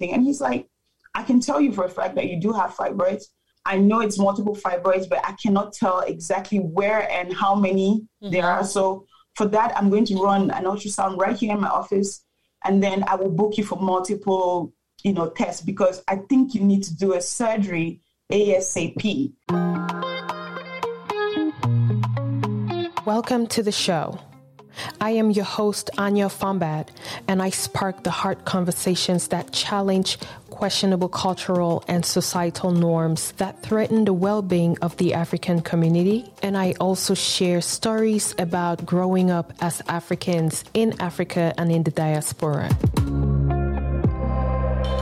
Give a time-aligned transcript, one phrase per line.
[0.00, 0.68] And he's like,
[1.14, 3.24] I can tell you for a fact that you do have fibroids.
[3.66, 8.32] I know it's multiple fibroids, but I cannot tell exactly where and how many mm-hmm.
[8.32, 8.64] there are.
[8.64, 12.24] So for that, I'm going to run an ultrasound right here in my office,
[12.64, 14.72] and then I will book you for multiple,
[15.02, 18.00] you know, tests because I think you need to do a surgery
[18.32, 19.32] ASAP.
[23.04, 24.20] Welcome to the show.
[25.00, 26.88] I am your host, Anya Fombad,
[27.26, 30.18] and I spark the heart conversations that challenge
[30.50, 36.32] questionable cultural and societal norms that threaten the well being of the African community.
[36.42, 41.92] And I also share stories about growing up as Africans in Africa and in the
[41.92, 42.76] diaspora.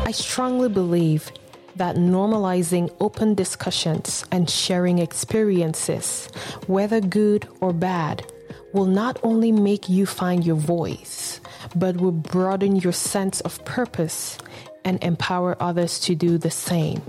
[0.07, 1.33] I strongly believe
[1.77, 6.29] that normalizing open discussions and sharing experiences,
[6.67, 8.25] whether good or bad,
[8.77, 11.41] will not only make you find your voice,
[11.75, 14.39] but will broaden your sense of purpose
[14.85, 17.03] and empower others to do the same.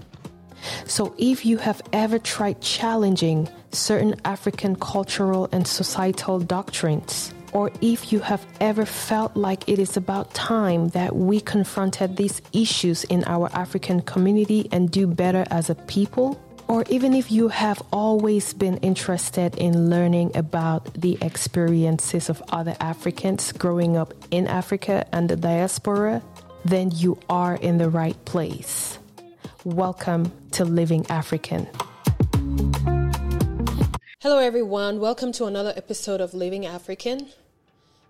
[0.86, 8.12] So, if you have ever tried challenging certain African cultural and societal doctrines, or if
[8.12, 13.24] you have ever felt like it is about time that we confronted these issues in
[13.26, 18.54] our African community and do better as a people, or even if you have always
[18.54, 25.30] been interested in learning about the experiences of other Africans growing up in Africa and
[25.30, 26.22] the diaspora,
[26.66, 29.00] then you are in the right place.
[29.64, 31.68] Welcome to Living African.
[34.20, 35.00] Hello, everyone.
[35.00, 37.28] Welcome to another episode of Living African.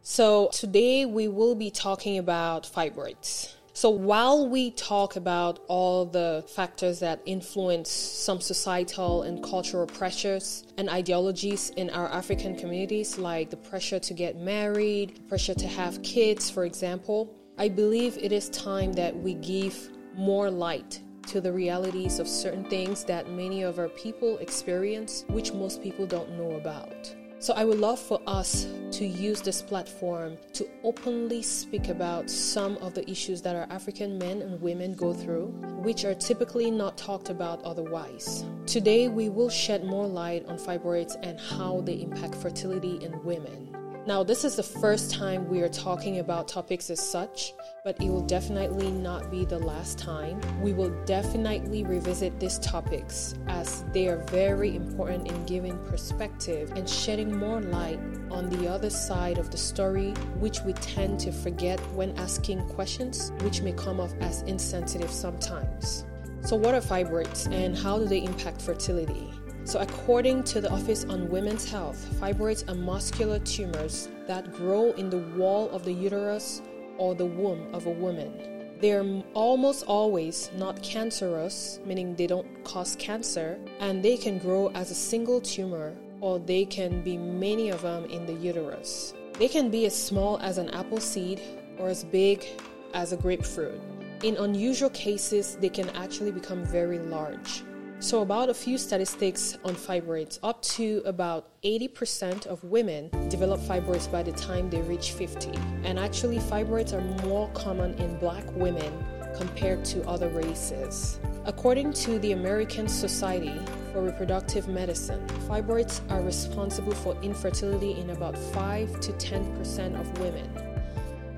[0.02, 3.57] So, today we will be talking about fibroids.
[3.78, 10.64] So while we talk about all the factors that influence some societal and cultural pressures
[10.80, 16.02] and ideologies in our African communities, like the pressure to get married, pressure to have
[16.02, 21.54] kids, for example, I believe it is time that we give more light to the
[21.54, 26.54] realities of certain things that many of our people experience, which most people don't know
[26.54, 27.14] about.
[27.48, 32.76] So, I would love for us to use this platform to openly speak about some
[32.80, 35.46] of the issues that our African men and women go through,
[35.82, 38.44] which are typically not talked about otherwise.
[38.66, 43.77] Today, we will shed more light on fibroids and how they impact fertility in women.
[44.08, 47.54] Now, this is the first time we are talking about topics as such,
[47.84, 50.40] but it will definitely not be the last time.
[50.62, 56.90] We will definitely revisit these topics as they are very important in giving perspective and
[56.90, 58.00] shedding more light
[58.32, 63.34] on the other side of the story, which we tend to forget when asking questions,
[63.42, 66.06] which may come off as insensitive sometimes.
[66.44, 69.34] So, what are fibroids and how do they impact fertility?
[69.68, 75.10] So, according to the Office on Women's Health, fibroids are muscular tumors that grow in
[75.10, 76.62] the wall of the uterus
[76.98, 78.78] or the womb of a woman.
[78.80, 84.70] They are almost always not cancerous, meaning they don't cause cancer, and they can grow
[84.70, 89.14] as a single tumor or they can be many of them in the uterus.
[89.34, 91.42] They can be as small as an apple seed
[91.78, 92.46] or as big
[92.94, 93.82] as a grapefruit.
[94.24, 97.64] In unusual cases, they can actually become very large.
[98.00, 104.10] So, about a few statistics on fibroids up to about 80% of women develop fibroids
[104.12, 105.50] by the time they reach 50.
[105.84, 108.94] And actually, fibroids are more common in black women
[109.36, 111.20] compared to other races.
[111.46, 113.60] According to the American Society
[113.92, 120.48] for Reproductive Medicine, fibroids are responsible for infertility in about 5 to 10% of women.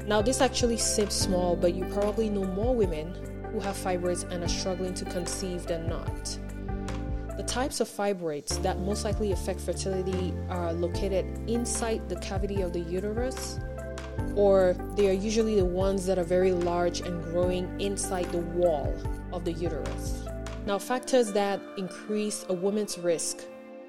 [0.05, 3.13] Now, this actually seems small, but you probably know more women
[3.53, 6.37] who have fibroids and are struggling to conceive than not.
[7.39, 12.73] The types of fibroids that most likely affect fertility are located inside the cavity of
[12.73, 13.61] the uterus,
[14.35, 18.94] or they are usually the ones that are very large and growing inside the wall
[19.31, 20.25] of the uterus.
[20.66, 23.38] Now, factors that increase a woman's risk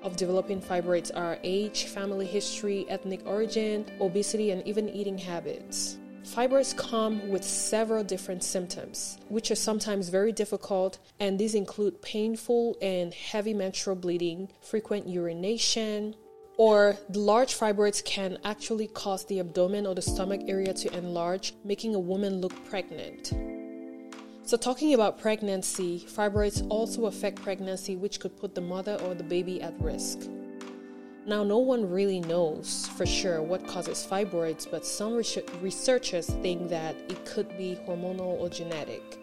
[0.05, 5.99] of developing fibroids are age, family history, ethnic origin, obesity, and even eating habits.
[6.25, 12.77] Fibroids come with several different symptoms, which are sometimes very difficult, and these include painful
[12.83, 16.15] and heavy menstrual bleeding, frequent urination,
[16.59, 21.55] or the large fibroids can actually cause the abdomen or the stomach area to enlarge,
[21.65, 23.33] making a woman look pregnant.
[24.43, 29.25] So, talking about pregnancy, fibroids also affect pregnancy, which could put the mother or the
[29.25, 30.29] baby at risk.
[31.27, 35.15] Now, no one really knows for sure what causes fibroids, but some
[35.61, 39.19] researchers think that it could be hormonal or genetic.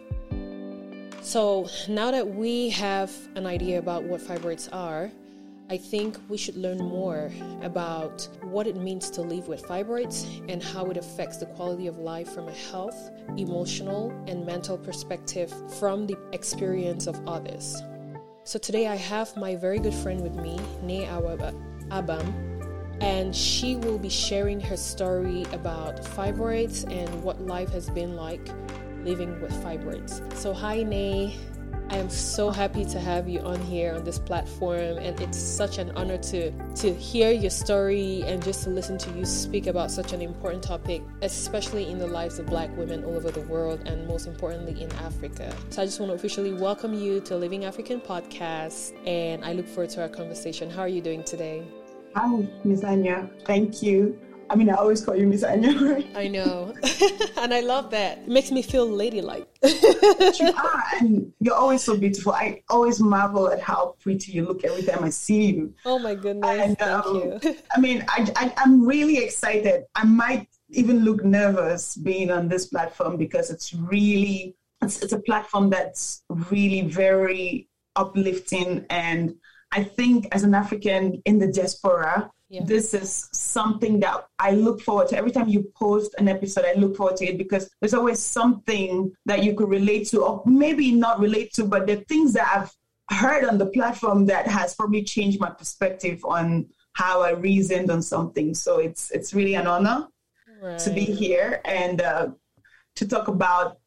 [1.22, 5.10] So, now that we have an idea about what fibroids are,
[5.70, 7.30] I think we should learn more
[7.62, 11.98] about what it means to live with fibroids and how it affects the quality of
[11.98, 17.76] life from a health, emotional, and mental perspective from the experience of others.
[18.44, 21.04] So today I have my very good friend with me, Ne
[21.90, 22.32] Abam,
[23.00, 28.48] and she will be sharing her story about fibroids and what life has been like
[29.04, 30.34] living with fibroids.
[30.36, 31.36] So hi Nay.
[31.90, 35.78] I am so happy to have you on here on this platform, and it's such
[35.78, 39.90] an honor to to hear your story and just to listen to you speak about
[39.90, 43.88] such an important topic, especially in the lives of Black women all over the world,
[43.88, 45.50] and most importantly in Africa.
[45.70, 49.66] So I just want to officially welcome you to Living African podcast, and I look
[49.66, 50.68] forward to our conversation.
[50.68, 51.64] How are you doing today?
[52.14, 53.28] Hi, Miss Anya.
[53.44, 54.18] Thank you.
[54.50, 56.04] I mean, I always call you Miss Anya.
[56.14, 56.74] I know,
[57.36, 58.18] and I love that.
[58.18, 59.46] It makes me feel ladylike.
[59.62, 62.32] you are, and you're always so beautiful.
[62.32, 65.74] I always marvel at how pretty you look every time I see you.
[65.84, 66.48] Oh my goodness!
[66.48, 67.40] And, Thank um, you.
[67.76, 69.84] I mean, I, I I'm really excited.
[69.94, 75.20] I might even look nervous being on this platform because it's really it's, it's a
[75.20, 79.34] platform that's really very uplifting and
[79.70, 82.62] I think as an African in the diaspora, yeah.
[82.64, 85.16] this is something that I look forward to.
[85.16, 89.12] Every time you post an episode, I look forward to it because there's always something
[89.26, 92.72] that you could relate to, or maybe not relate to, but the things that I've
[93.18, 98.02] heard on the platform that has probably changed my perspective on how I reasoned on
[98.02, 98.54] something.
[98.54, 100.08] So it's it's really an honor
[100.62, 100.78] right.
[100.78, 102.28] to be here and uh,
[102.96, 103.78] to talk about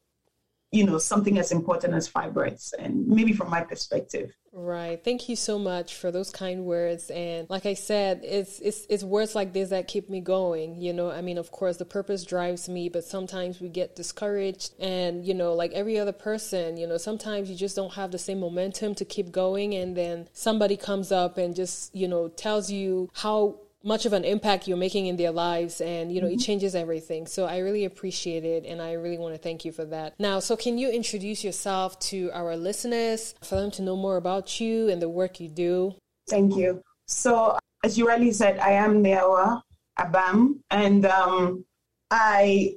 [0.71, 5.01] you know something as important as fibroids and maybe from my perspective right.
[5.03, 7.09] Thank you so much for those kind words.
[7.09, 10.93] And like i said it's it's it's words like this that keep me going you
[10.93, 11.09] know?
[11.09, 14.73] I mean of course the purpose drives me but sometimes we get discouraged.
[14.79, 18.19] And you know like every other person you know sometimes you just don't have the
[18.19, 19.73] same momentum to keep going.
[19.73, 24.23] And then somebody comes up and just you know tells you how much of an
[24.23, 26.39] impact you're making in their lives and you know mm-hmm.
[26.39, 27.27] it changes everything.
[27.27, 30.19] So i really appreciate it and i really want to thank you for that.
[30.19, 34.59] Now so can you introduce yourself to our listeners for them to know more about
[34.59, 35.95] you and the work you do?
[36.29, 36.81] Thank you.
[37.07, 39.61] So as you rightly said i am Neawa
[39.99, 41.65] abam and um,
[42.09, 42.75] i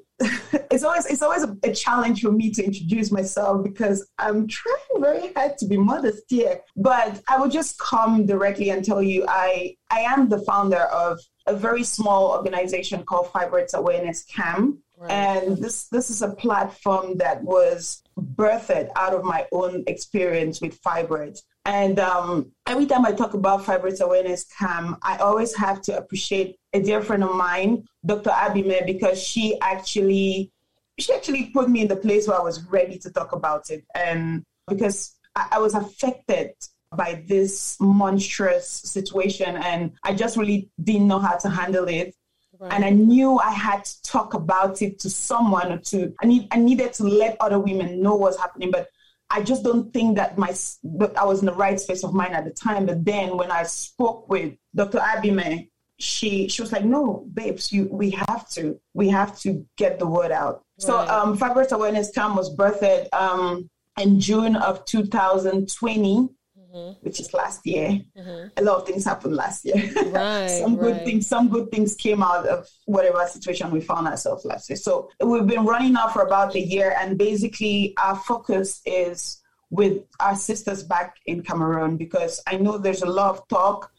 [0.71, 5.01] it's always it's always a, a, challenge for me to introduce myself because I'm trying
[5.01, 6.61] very hard to be modest here.
[6.77, 11.21] But I will just come directly and tell you I I am the founder of
[11.47, 14.79] a very small organization called Fibroids Awareness CAM.
[14.97, 15.11] Right.
[15.11, 20.81] And this this is a platform that was birthed out of my own experience with
[20.83, 21.41] fibroids.
[21.67, 26.57] And um, every time I talk about fibroids awareness CAM, I always have to appreciate
[26.75, 28.31] a dear friend of mine, Dr.
[28.31, 30.51] Abime, because she actually
[30.99, 33.85] she actually put me in the place where I was ready to talk about it.
[33.95, 36.53] And because I, I was affected
[36.97, 42.15] by this monstrous situation and I just really didn't know how to handle it.
[42.61, 42.73] Right.
[42.73, 46.49] And I knew I had to talk about it to someone or to I need
[46.51, 48.71] I needed to let other women know what's happening.
[48.71, 48.89] But
[49.31, 50.55] I just don't think that my
[50.85, 52.87] that I was in the right space of mind at the time.
[52.87, 54.99] But then when I spoke with Dr.
[54.99, 55.69] Abime,
[55.99, 60.07] she she was like, "No, babes, you we have to we have to get the
[60.07, 60.87] word out." Right.
[60.87, 66.29] So um, Fibroids Awareness CAM was birthed um, in June of 2020
[66.75, 66.93] mm-hmm.
[67.01, 68.01] which is last year.
[68.17, 68.49] Mm-hmm.
[68.57, 69.77] A lot of things happened last year.
[70.07, 71.05] Right, some good right.
[71.05, 74.77] things, some good things came out of whatever situation we found ourselves last year.
[74.77, 79.41] So we've been running now for about a year, and basically our focus is
[79.71, 83.91] with our sisters back in Cameroon because I know there's a lot of talk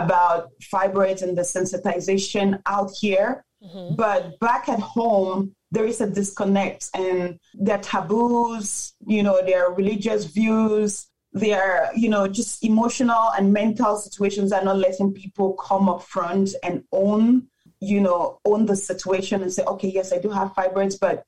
[0.00, 3.44] about fibroids and the sensitization out here.
[3.62, 3.94] Mm-hmm.
[3.96, 9.66] But back at home, there is a disconnect and there are taboos, you know, there
[9.66, 15.52] are religious views, their you know just emotional and mental situations are not letting people
[15.54, 17.46] come up front and own
[17.80, 21.24] you know own the situation and say okay yes i do have fibroids but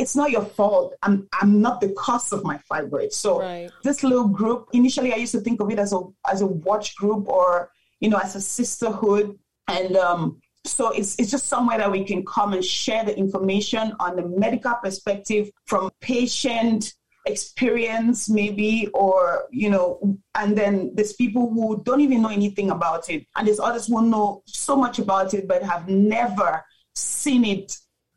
[0.00, 3.70] it's not your fault i'm i'm not the cause of my fibroids so right.
[3.84, 6.96] this little group initially i used to think of it as a as a watch
[6.96, 7.70] group or
[8.02, 9.38] you know as a sisterhood.
[9.68, 13.94] And um so it's, it's just somewhere that we can come and share the information
[13.98, 16.94] on the medical perspective from patient
[17.26, 23.08] experience maybe or you know and then there's people who don't even know anything about
[23.08, 23.24] it.
[23.36, 27.76] And there's others who know so much about it but have never seen it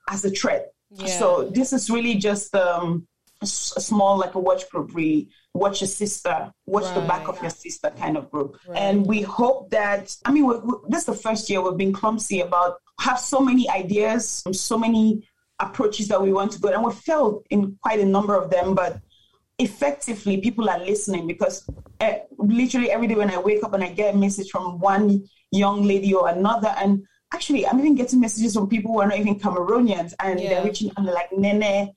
[0.09, 0.71] as a threat.
[0.91, 1.07] Yeah.
[1.07, 3.07] so this is really just um,
[3.45, 6.95] small like a watch group really watch your sister watch right.
[6.95, 8.77] the back of your sister kind of group right.
[8.77, 11.93] and we hope that i mean we're, we're, this is the first year we've been
[11.93, 15.27] clumsy about have so many ideas so many
[15.59, 18.75] approaches that we want to go and we failed in quite a number of them
[18.75, 18.99] but
[19.59, 21.67] effectively people are listening because
[22.01, 25.27] uh, literally every day when I wake up and I get a message from one
[25.51, 29.17] young lady or another, and actually I'm even getting messages from people who are not
[29.17, 30.49] even Cameroonians and yeah.
[30.49, 31.93] they're reaching out and they're like, Nene,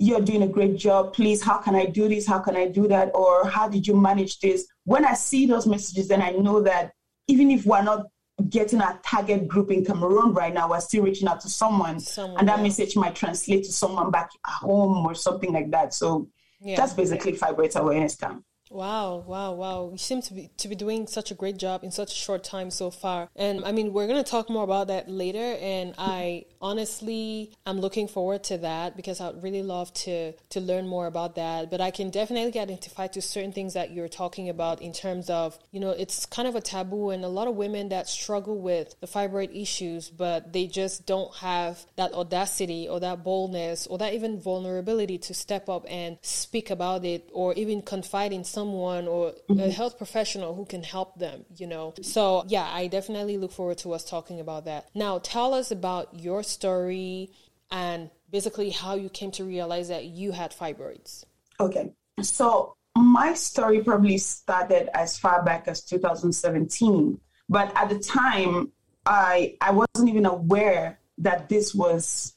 [0.00, 1.12] you're doing a great job.
[1.12, 2.26] Please, how can I do this?
[2.26, 3.10] How can I do that?
[3.14, 4.66] Or how did you manage this?
[4.84, 6.92] When I see those messages, then I know that
[7.28, 8.06] even if we're not
[8.48, 12.38] getting our target group in Cameroon right now, we're still reaching out to someone, someone
[12.38, 12.78] and that else.
[12.78, 15.92] message might translate to someone back at home or something like that.
[15.92, 16.30] So
[16.62, 16.76] yeah.
[16.76, 18.42] that's basically fibroids awareness camp.
[18.72, 19.88] Wow, wow, wow.
[19.90, 22.44] You seem to be to be doing such a great job in such a short
[22.44, 23.28] time so far.
[23.34, 27.80] And I mean, we're going to talk more about that later and I honestly I'm
[27.80, 31.80] looking forward to that because I'd really love to to learn more about that, but
[31.80, 35.80] I can definitely identify to certain things that you're talking about in terms of, you
[35.80, 39.08] know, it's kind of a taboo and a lot of women that struggle with the
[39.08, 44.38] fibroid issues, but they just don't have that audacity or that boldness or that even
[44.40, 49.28] vulnerability to step up and speak about it or even confide in some someone or
[49.28, 49.70] a mm-hmm.
[49.70, 51.94] health professional who can help them, you know.
[52.02, 54.88] So, yeah, I definitely look forward to us talking about that.
[54.94, 57.30] Now, tell us about your story
[57.70, 61.24] and basically how you came to realize that you had fibroids.
[61.58, 61.86] Okay.
[62.20, 68.72] So, my story probably started as far back as 2017, but at the time,
[69.06, 72.34] I I wasn't even aware that this was,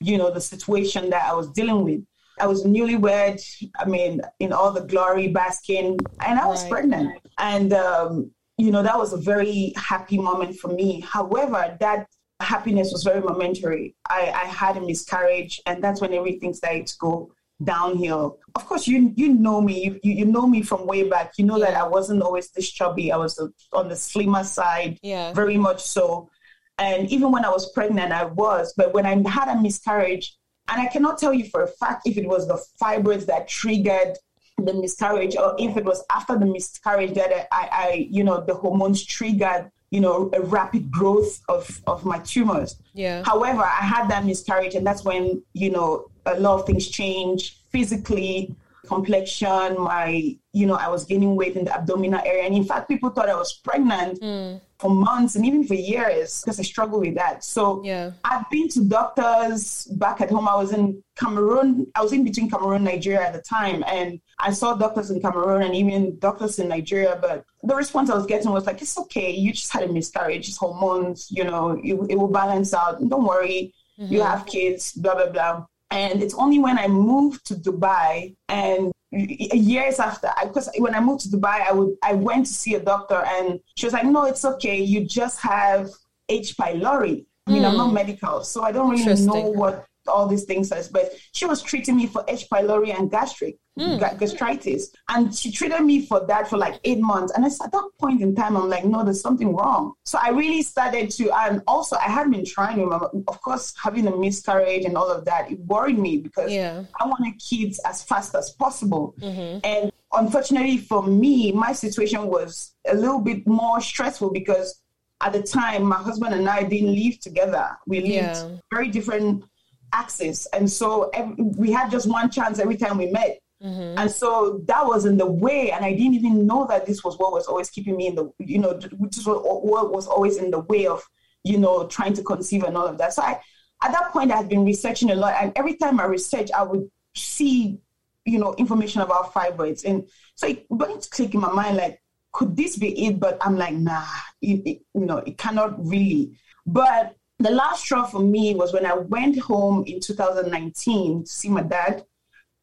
[0.00, 2.02] you know, the situation that I was dealing with.
[2.40, 3.40] I was newlywed.
[3.78, 6.72] I mean, in all the glory, basking, and I was right.
[6.72, 7.20] pregnant.
[7.38, 11.00] And, um, you know, that was a very happy moment for me.
[11.00, 12.06] However, that
[12.40, 13.94] happiness was very momentary.
[14.08, 17.32] I, I had a miscarriage, and that's when everything started to go
[17.62, 18.38] downhill.
[18.54, 19.98] Of course, you you know me.
[20.02, 21.32] You you know me from way back.
[21.38, 21.66] You know yeah.
[21.66, 23.12] that I wasn't always this chubby.
[23.12, 23.38] I was
[23.72, 26.30] on the slimmer side, yeah, very much so.
[26.78, 28.72] And even when I was pregnant, I was.
[28.76, 30.36] But when I had a miscarriage,
[30.70, 34.16] and I cannot tell you for a fact if it was the fibroids that triggered
[34.58, 38.54] the miscarriage or if it was after the miscarriage that I, I you know, the
[38.54, 42.76] hormones triggered you know, a rapid growth of, of my tumors.
[42.94, 43.22] Yeah.
[43.24, 47.58] However, I had that miscarriage, and that's when, you know, a lot of things change
[47.70, 48.54] physically,
[48.90, 52.42] complexion, my, you know, I was gaining weight in the abdominal area.
[52.42, 54.60] And in fact, people thought I was pregnant mm.
[54.80, 57.44] for months and even for years because I struggled with that.
[57.44, 58.10] So yeah.
[58.24, 60.48] I've been to doctors back at home.
[60.48, 61.86] I was in Cameroon.
[61.94, 63.84] I was in between Cameroon and Nigeria at the time.
[63.86, 67.16] And I saw doctors in Cameroon and even doctors in Nigeria.
[67.20, 69.30] But the response I was getting was like, it's okay.
[69.30, 70.48] You just had a miscarriage.
[70.48, 72.98] It's hormones, you know, it, it will balance out.
[73.08, 73.72] Don't worry.
[74.00, 74.12] Mm-hmm.
[74.12, 75.66] You have kids, blah, blah, blah.
[75.90, 81.22] And it's only when I moved to Dubai and years after, because when I moved
[81.22, 84.24] to Dubai, I would I went to see a doctor and she was like, "No,
[84.24, 84.78] it's okay.
[84.80, 85.90] You just have
[86.28, 86.56] H.
[86.56, 87.68] pylori." I mean, mm.
[87.68, 87.94] I'm not hmm.
[87.94, 91.96] medical, so I don't really know what all these things as, but she was treating
[91.96, 92.46] me for H.
[92.52, 94.18] pylori and gastric mm.
[94.18, 97.32] gastritis, and she treated me for that for like eight months.
[97.34, 99.94] And at that point in time, I'm like, no, there's something wrong.
[100.04, 102.76] So I really started to, and also I had been trying.
[102.76, 102.90] to.
[103.28, 106.84] Of course, having a miscarriage and all of that, it worried me because yeah.
[107.00, 109.58] I wanted kids as fast as possible, mm-hmm.
[109.64, 114.80] and unfortunately for me, my situation was a little bit more stressful because
[115.20, 117.76] at the time my husband and I didn't live together.
[117.86, 118.48] We lived yeah.
[118.72, 119.44] very different
[119.92, 120.46] access.
[120.46, 123.38] And so every, we had just one chance every time we met.
[123.62, 123.98] Mm-hmm.
[123.98, 125.70] And so that was in the way.
[125.70, 128.32] And I didn't even know that this was what was always keeping me in the,
[128.38, 131.02] you know, which is what, was always in the way of,
[131.44, 133.12] you know, trying to conceive and all of that.
[133.12, 133.40] So I,
[133.82, 135.34] at that point, I had been researching a lot.
[135.40, 137.78] And every time I research, I would see,
[138.24, 139.84] you know, information about fibroids.
[139.84, 142.02] And so it began to click in my mind, like,
[142.32, 143.18] could this be it?
[143.18, 144.06] But I'm like, nah,
[144.40, 146.38] it, it, you know, it cannot really.
[146.66, 151.48] But the last straw for me was when I went home in 2019 to see
[151.48, 152.04] my dad.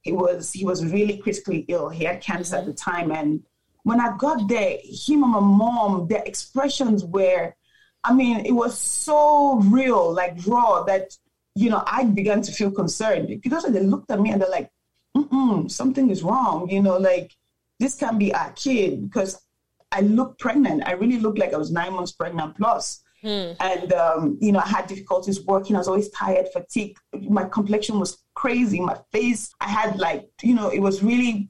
[0.08, 1.90] He was he was really critically ill.
[1.90, 2.70] He had cancer mm-hmm.
[2.70, 3.44] at the time, and
[3.84, 7.54] when I got there, him and my mom, their expressions were,
[8.04, 11.16] I mean, it was so real, like raw, that
[11.56, 14.70] you know I began to feel concerned because they looked at me and they're like,
[15.16, 16.70] Mm-mm, something is wrong.
[16.70, 17.36] You know, like
[17.80, 19.42] this can be our kid because
[19.92, 20.84] I looked pregnant.
[20.86, 23.04] I really looked like I was nine months pregnant plus.
[23.22, 23.54] Hmm.
[23.60, 25.76] And, um, you know, I had difficulties working.
[25.76, 26.98] I was always tired, fatigued.
[27.30, 28.79] My complexion was crazy.
[28.79, 31.50] My face, I had like, you know, it was really,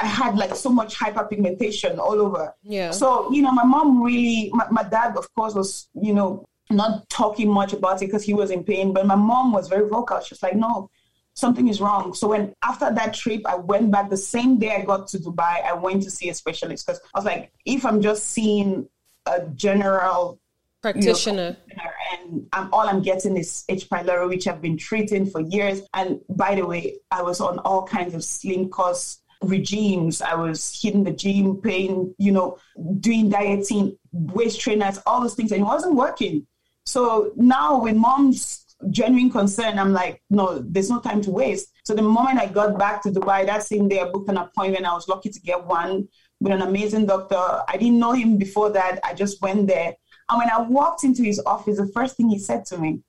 [0.00, 2.52] I had like so much hyperpigmentation all over.
[2.64, 2.90] Yeah.
[2.90, 7.08] So, you know, my mom really, my, my dad, of course, was, you know, not
[7.08, 10.18] talking much about it because he was in pain, but my mom was very vocal.
[10.20, 10.90] She was like, no,
[11.34, 12.14] something is wrong.
[12.14, 15.64] So when after that trip, I went back the same day I got to Dubai,
[15.64, 18.88] I went to see a specialist because I was like, if I'm just seeing
[19.26, 20.40] a general
[20.84, 21.56] practitioner.
[21.68, 23.88] You know, and I'm, all I'm getting is H.
[23.88, 25.80] pylori, which I've been treating for years.
[25.94, 30.20] And by the way, I was on all kinds of slim course regimes.
[30.20, 32.58] I was hitting the gym, paying, you know,
[33.00, 36.46] doing dieting, waist trainers, all those things, and it wasn't working.
[36.84, 41.68] So now with mom's genuine concern, I'm like, no, there's no time to waste.
[41.84, 44.84] So the moment I got back to Dubai, that same day I booked an appointment.
[44.84, 46.08] I was lucky to get one
[46.40, 47.42] with an amazing doctor.
[47.72, 49.00] I didn't know him before that.
[49.02, 49.94] I just went there.
[50.28, 53.00] And when I walked into his office, the first thing he said to me,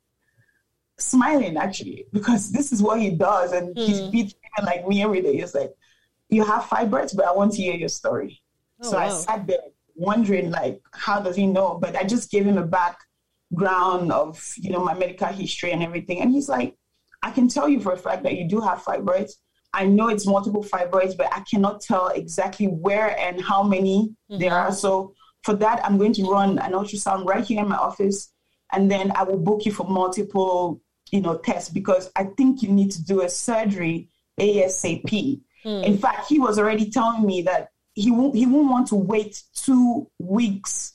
[0.97, 3.51] smiling actually, because this is what he does.
[3.51, 3.85] And mm.
[3.85, 5.37] he's beating like me every day.
[5.37, 5.73] He's like,
[6.29, 8.41] you have fibroids, but I want to hear your story.
[8.81, 9.05] Oh, so wow.
[9.05, 9.59] I sat there
[9.95, 11.77] wondering like, how does he know?
[11.81, 16.21] But I just gave him a background of, you know, my medical history and everything.
[16.21, 16.75] And he's like,
[17.23, 19.31] I can tell you for a fact that you do have fibroids.
[19.73, 24.39] I know it's multiple fibroids, but I cannot tell exactly where and how many mm-hmm.
[24.39, 24.71] there are.
[24.71, 25.13] So
[25.45, 28.31] for that, I'm going to run an ultrasound right here in my office,
[28.73, 32.69] and then I will book you for multiple, you know, tests because I think you
[32.69, 34.09] need to do a surgery
[34.39, 35.41] ASAP.
[35.63, 35.83] Mm.
[35.83, 39.43] In fact, he was already telling me that he won't he won't want to wait
[39.53, 40.93] two weeks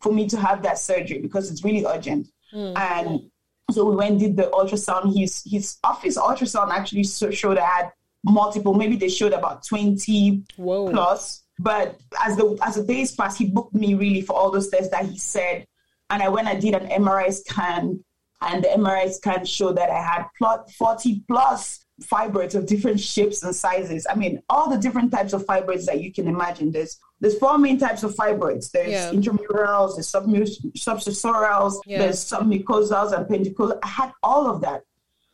[0.00, 2.26] for me to have that surgery because it's really urgent.
[2.54, 2.78] Mm.
[2.78, 3.30] And
[3.70, 5.14] so we went did the ultrasound.
[5.14, 7.92] His his office ultrasound actually showed I had
[8.24, 8.72] multiple.
[8.72, 10.90] Maybe they showed about twenty Whoa.
[10.90, 11.42] plus.
[11.62, 14.90] But as the as the days passed, he booked me really for all those tests
[14.90, 15.66] that he said.
[16.08, 18.02] And I went and did an MRI scan,
[18.40, 23.42] and the MRI scan showed that I had plot forty plus fibroids of different shapes
[23.42, 24.06] and sizes.
[24.08, 26.72] I mean, all the different types of fibroids that you can imagine.
[26.72, 28.70] There's there's four main types of fibroids.
[28.70, 29.10] There's yeah.
[29.10, 31.98] intramurals, there's submucosals, yeah.
[31.98, 33.78] there's submucosals and pendicular.
[33.82, 34.84] I had all of that.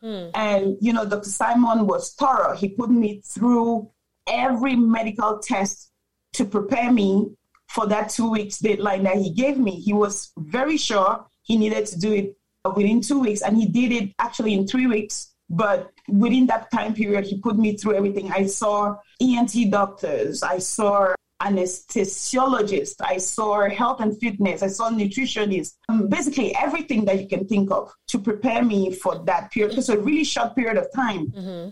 [0.00, 0.30] Hmm.
[0.34, 1.30] And you know, Dr.
[1.30, 2.56] Simon was thorough.
[2.56, 3.90] He put me through
[4.26, 5.92] every medical test
[6.36, 7.30] to prepare me
[7.68, 9.72] for that two weeks deadline that he gave me.
[9.72, 12.36] He was very sure he needed to do it
[12.74, 16.94] within two weeks, and he did it actually in three weeks but within that time
[16.94, 18.30] period, he put me through everything.
[18.32, 25.74] I saw ENT doctors, I saw anesthesiologists, I saw health and fitness, I saw nutritionists,
[25.88, 29.76] um, basically everything that you can think of to prepare me for that period.
[29.78, 31.28] It's a really short period of time.
[31.28, 31.70] Mm-hmm.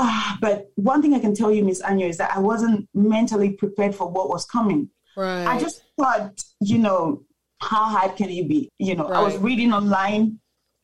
[0.00, 3.50] Ah, but one thing I can tell you, Miss Anya, is that I wasn't mentally
[3.50, 4.90] prepared for what was coming.
[5.16, 5.44] Right.
[5.44, 7.24] I just thought, you know,
[7.60, 8.70] how hard can it be?
[8.78, 9.18] You know, right.
[9.18, 10.38] I was reading online,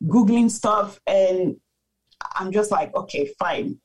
[0.05, 1.57] Googling stuff, and
[2.35, 3.79] I'm just like, okay, fine.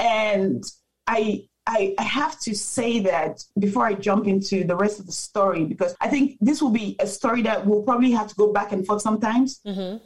[0.00, 0.62] And
[1.06, 5.12] I, I, I have to say that before I jump into the rest of the
[5.12, 8.52] story, because I think this will be a story that we'll probably have to go
[8.52, 9.60] back and forth sometimes.
[9.66, 9.96] Mm-hmm.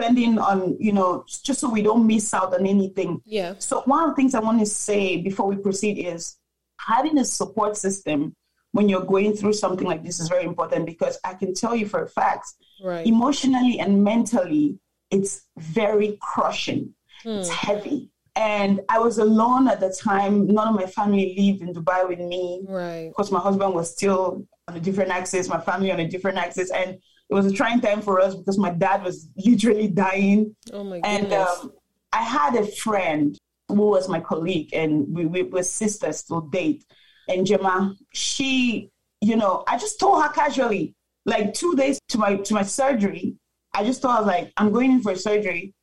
[0.00, 3.20] Depending on, you know, just so we don't miss out on anything.
[3.24, 3.54] Yeah.
[3.58, 6.36] So, one of the things I want to say before we proceed is
[6.80, 8.34] having a support system
[8.72, 11.86] when you're going through something like this is very important because I can tell you
[11.86, 12.46] for a fact,
[12.82, 13.06] right.
[13.06, 14.78] emotionally and mentally,
[15.10, 16.94] it's very crushing.
[17.24, 17.40] Mm.
[17.40, 18.10] It's heavy.
[18.36, 20.46] And I was alone at the time.
[20.46, 22.62] None of my family lived in Dubai with me.
[22.66, 23.08] Right.
[23.08, 26.70] Because my husband was still on a different axis, my family on a different axis.
[26.70, 26.98] And
[27.30, 30.56] it was a trying time for us because my dad was literally dying.
[30.72, 31.22] Oh my goodness.
[31.22, 31.72] And um,
[32.12, 33.38] I had a friend
[33.68, 36.84] who was my colleague, and we, we were sisters to date.
[37.28, 38.90] And Gemma, she,
[39.20, 43.36] you know, I just told her casually, like two days to my to my surgery,
[43.72, 45.74] I just told her like, I'm going in for surgery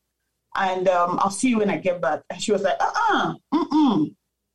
[0.55, 2.21] and um, I'll see you when I get back.
[2.29, 4.05] And she was like, uh uh-uh,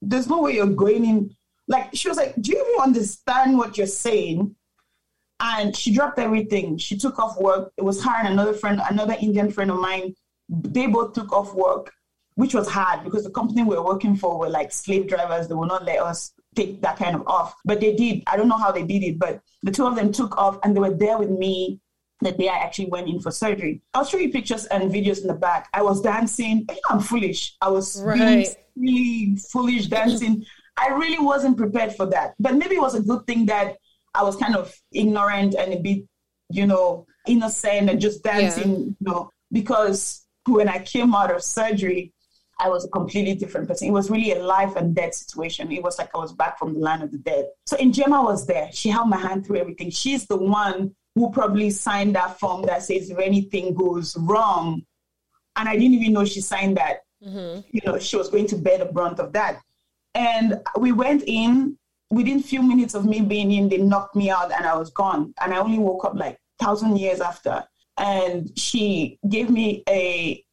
[0.03, 1.31] there's no way you're going in.
[1.69, 4.55] Like, she was like, do you even understand what you're saying?
[5.45, 6.79] And she dropped everything.
[6.79, 7.73] She took off work.
[7.77, 10.15] It was her and another friend, another Indian friend of mine.
[10.49, 11.93] They both took off work,
[12.37, 15.49] which was hard because the company we were working for were like slave drivers.
[15.49, 17.55] They would not let us take that kind of off.
[17.65, 18.23] But they did.
[18.29, 20.77] I don't know how they did it, but the two of them took off and
[20.77, 21.81] they were there with me
[22.21, 23.83] the day I actually went in for surgery.
[23.95, 25.69] I'll show you pictures and videos in the back.
[25.75, 26.67] I was dancing.
[26.89, 27.57] I'm foolish.
[27.61, 28.19] I was right.
[28.21, 30.45] really, really foolish dancing.
[30.77, 32.35] I really wasn't prepared for that.
[32.39, 33.77] But maybe it was a good thing that
[34.15, 36.05] I was kind of ignorant and a bit,
[36.51, 38.77] you know, innocent and just dancing, yeah.
[38.77, 42.13] you know, because when I came out of surgery,
[42.59, 43.89] I was a completely different person.
[43.89, 45.73] It was really a life and death situation.
[45.73, 47.47] It was like I was back from the land of the dead.
[47.67, 48.69] So Gemma was there.
[48.73, 49.91] She held my hand through everything.
[49.91, 54.83] She's the one who probably signed that form that says if anything goes wrong,
[55.57, 56.99] and I didn't even know she signed that.
[57.25, 57.61] Mm-hmm.
[57.71, 59.61] You know, she was going to bear the brunt of that.
[60.15, 61.79] And we went in.
[62.13, 65.33] Within few minutes of me being in, they knocked me out, and I was gone.
[65.41, 67.65] And I only woke up like thousand years after.
[67.97, 70.45] And she gave me a,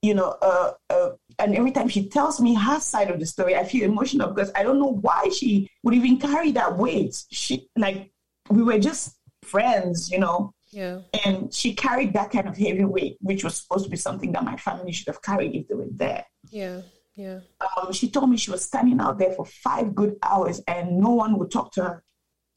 [0.00, 3.56] you know, a, a and every time she tells me her side of the story,
[3.56, 7.24] I feel emotional because I don't know why she would even carry that weight.
[7.32, 8.12] She like
[8.48, 10.52] we were just friends, you know.
[10.70, 11.00] Yeah.
[11.24, 14.44] And she carried that kind of heavy weight, which was supposed to be something that
[14.44, 16.24] my family should have carried if they were there.
[16.50, 16.82] Yeah.
[17.18, 17.40] Yeah.
[17.60, 21.10] Um, she told me she was standing out there for five good hours and no
[21.10, 22.04] one would talk to her.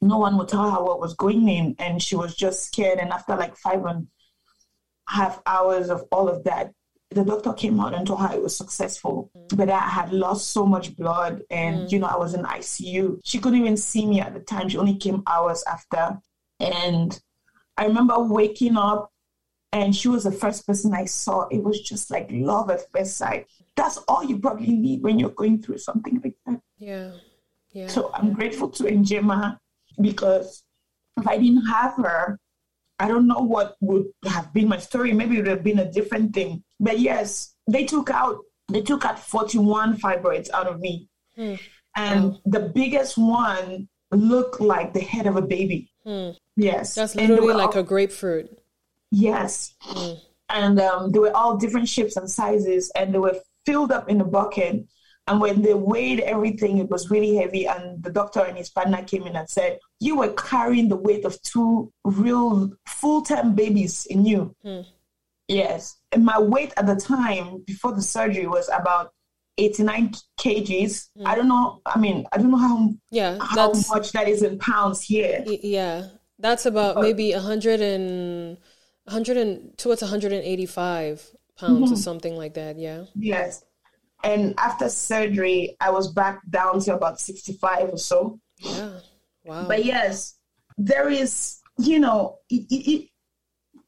[0.02, 1.76] No one would tell her what was going in.
[1.80, 3.00] And she was just scared.
[3.00, 4.08] And after like five and
[5.10, 6.74] a half hours of all of that,
[7.10, 9.58] the doctor came out and told her it was successful, mm.
[9.58, 11.92] but I had lost so much blood and, mm.
[11.92, 13.20] you know, I was in ICU.
[13.26, 14.70] She couldn't even see me at the time.
[14.70, 16.20] She only came hours after.
[16.62, 17.20] And
[17.76, 19.12] I remember waking up
[19.74, 21.48] and she was the first person I saw.
[21.48, 23.48] It was just like love at first sight.
[23.82, 26.62] That's all you probably need when you're going through something like that.
[26.78, 27.12] Yeah.
[27.72, 27.88] Yeah.
[27.88, 29.58] So I'm grateful to Njema
[30.00, 30.64] because
[31.18, 32.38] if I didn't have her,
[33.00, 35.14] I don't know what would have been my story.
[35.14, 36.64] Maybe it would have been a different thing.
[36.80, 38.38] But yes, they took out
[38.72, 41.10] they took out 41 fibroids out of me.
[41.36, 41.56] Hmm.
[41.96, 45.92] And the biggest one looked like the head of a baby.
[46.04, 46.30] Hmm.
[46.56, 46.94] Yes.
[46.94, 48.60] That's literally like all, a grapefruit.
[49.10, 49.74] Yes.
[49.82, 50.14] Hmm.
[50.50, 54.22] And um, they were all different shapes and sizes, and they were filled up in
[54.22, 54.86] a bucket.
[55.28, 57.68] And when they weighed everything, it was really heavy.
[57.68, 61.26] And the doctor and his partner came in and said, You were carrying the weight
[61.26, 64.56] of two real full term babies in you.
[64.64, 64.82] Hmm.
[65.48, 65.98] Yes.
[66.12, 69.14] And my weight at the time before the surgery was about
[69.58, 71.10] 89 kgs.
[71.18, 71.28] Hmm.
[71.28, 71.82] I don't know.
[71.86, 75.44] I mean, I don't know how, yeah, how much that is in pounds here.
[75.46, 76.08] Yeah.
[76.40, 78.58] That's about but, maybe 100 and,
[79.04, 81.94] 100 and towards 185 pounds mm-hmm.
[81.94, 82.78] or something like that.
[82.78, 83.06] Yeah.
[83.16, 83.64] Yes.
[84.24, 88.40] And after surgery, I was back down to about 65 or so.
[88.58, 89.00] Yeah.
[89.44, 89.68] Wow.
[89.68, 90.36] But yes,
[90.78, 93.10] there is, you know, it, it,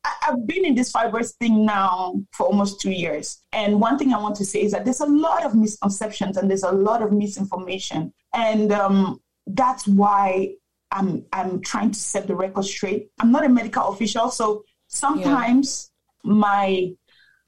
[0.04, 3.42] I've been in this fibroids thing now for almost two years.
[3.54, 6.50] And one thing I want to say is that there's a lot of misconceptions and
[6.50, 8.14] there's a lot of misinformation.
[8.34, 10.56] And um, that's why
[10.92, 13.10] I'm, I'm trying to set the record straight.
[13.20, 15.92] I'm not a medical official, so sometimes
[16.24, 16.34] yeah.
[16.34, 16.94] my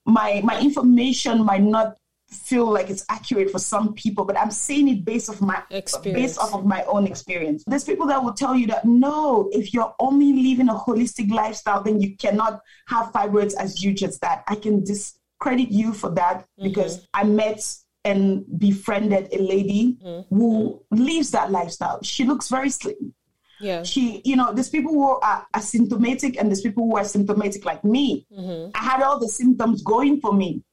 [0.05, 1.97] my my information might not
[2.29, 6.21] feel like it's accurate for some people, but I'm saying it based off my experience.
[6.21, 7.63] based off of my own experience.
[7.67, 11.83] There's people that will tell you that no, if you're only living a holistic lifestyle,
[11.83, 14.43] then you cannot have fibroids as you just that.
[14.47, 16.63] I can discredit you for that mm-hmm.
[16.63, 17.63] because I met
[18.03, 20.35] and befriended a lady mm-hmm.
[20.35, 21.99] who lives that lifestyle.
[22.03, 23.13] She looks very slim.
[23.59, 23.83] Yeah.
[23.83, 27.83] She, you know, there's people who are asymptomatic and there's people who are symptomatic like
[27.83, 28.25] me.
[28.31, 28.71] Mm-hmm.
[28.75, 30.63] I had all the symptoms going for me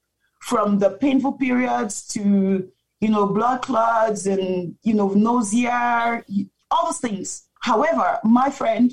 [0.42, 2.68] from the painful periods to
[3.00, 6.22] you know blood clots and you know nausea
[6.70, 8.92] all those things however my friend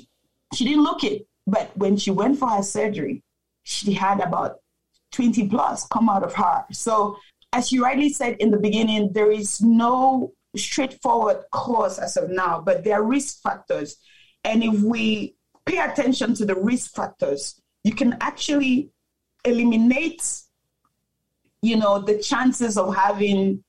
[0.54, 3.22] she didn't look it but when she went for her surgery
[3.64, 4.58] she had about
[5.12, 7.16] 20 plus come out of her so
[7.52, 12.60] as you rightly said in the beginning there is no straightforward cause as of now
[12.60, 13.96] but there are risk factors
[14.44, 18.90] and if we pay attention to the risk factors you can actually
[19.44, 20.22] eliminate
[21.62, 23.62] you know, the chances of having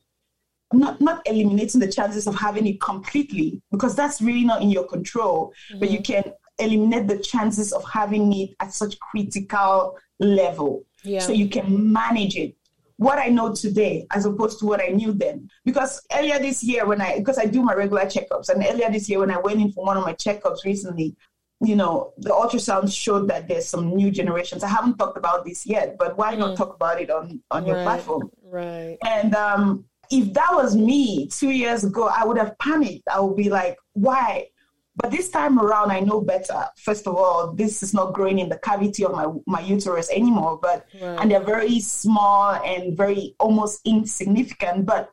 [0.74, 4.86] not not eliminating the chances of having it completely because that's really not in your
[4.86, 5.80] control, mm-hmm.
[5.80, 6.24] but you can
[6.60, 10.86] eliminate the chances of having it at such critical level.
[11.04, 11.20] Yeah.
[11.20, 12.56] So you can manage it.
[13.02, 15.50] What I know today as opposed to what I knew then.
[15.66, 19.10] Because earlier this year when I because I do my regular checkups and earlier this
[19.10, 21.16] year when I went in for one of my checkups recently,
[21.62, 24.64] you know, the ultrasound showed that there's some new generations.
[24.64, 26.38] I haven't talked about this yet, but why mm.
[26.38, 27.86] not talk about it on on your right.
[27.86, 28.30] platform?
[28.44, 29.00] Right.
[29.04, 33.08] And um, if that was me two years ago, I would have panicked.
[33.12, 34.50] I would be like, why?
[34.96, 36.66] But this time around, I know better.
[36.78, 40.60] First of all, this is not growing in the cavity of my, my uterus anymore,
[40.62, 44.86] but and they're very small and very almost insignificant.
[44.86, 45.10] But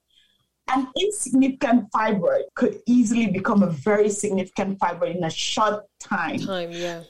[0.71, 6.41] an insignificant fibroid could easily become a very significant fibroid in a short time.
[6.41, 7.03] Time, yeah.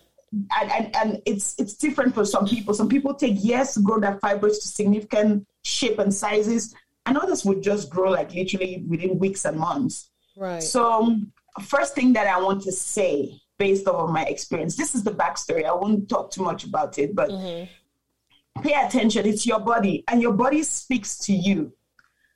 [0.60, 2.74] And, and, and it's it's different for some people.
[2.74, 6.74] Some people take years to grow their fibroids to significant shape and sizes,
[7.06, 10.10] and others would just grow like literally within weeks and months.
[10.36, 10.62] Right.
[10.62, 11.16] So,
[11.62, 15.10] first thing that I want to say, based off of my experience, this is the
[15.10, 15.64] backstory.
[15.64, 18.62] I won't talk too much about it, but mm-hmm.
[18.62, 19.26] pay attention.
[19.26, 21.72] It's your body, and your body speaks to you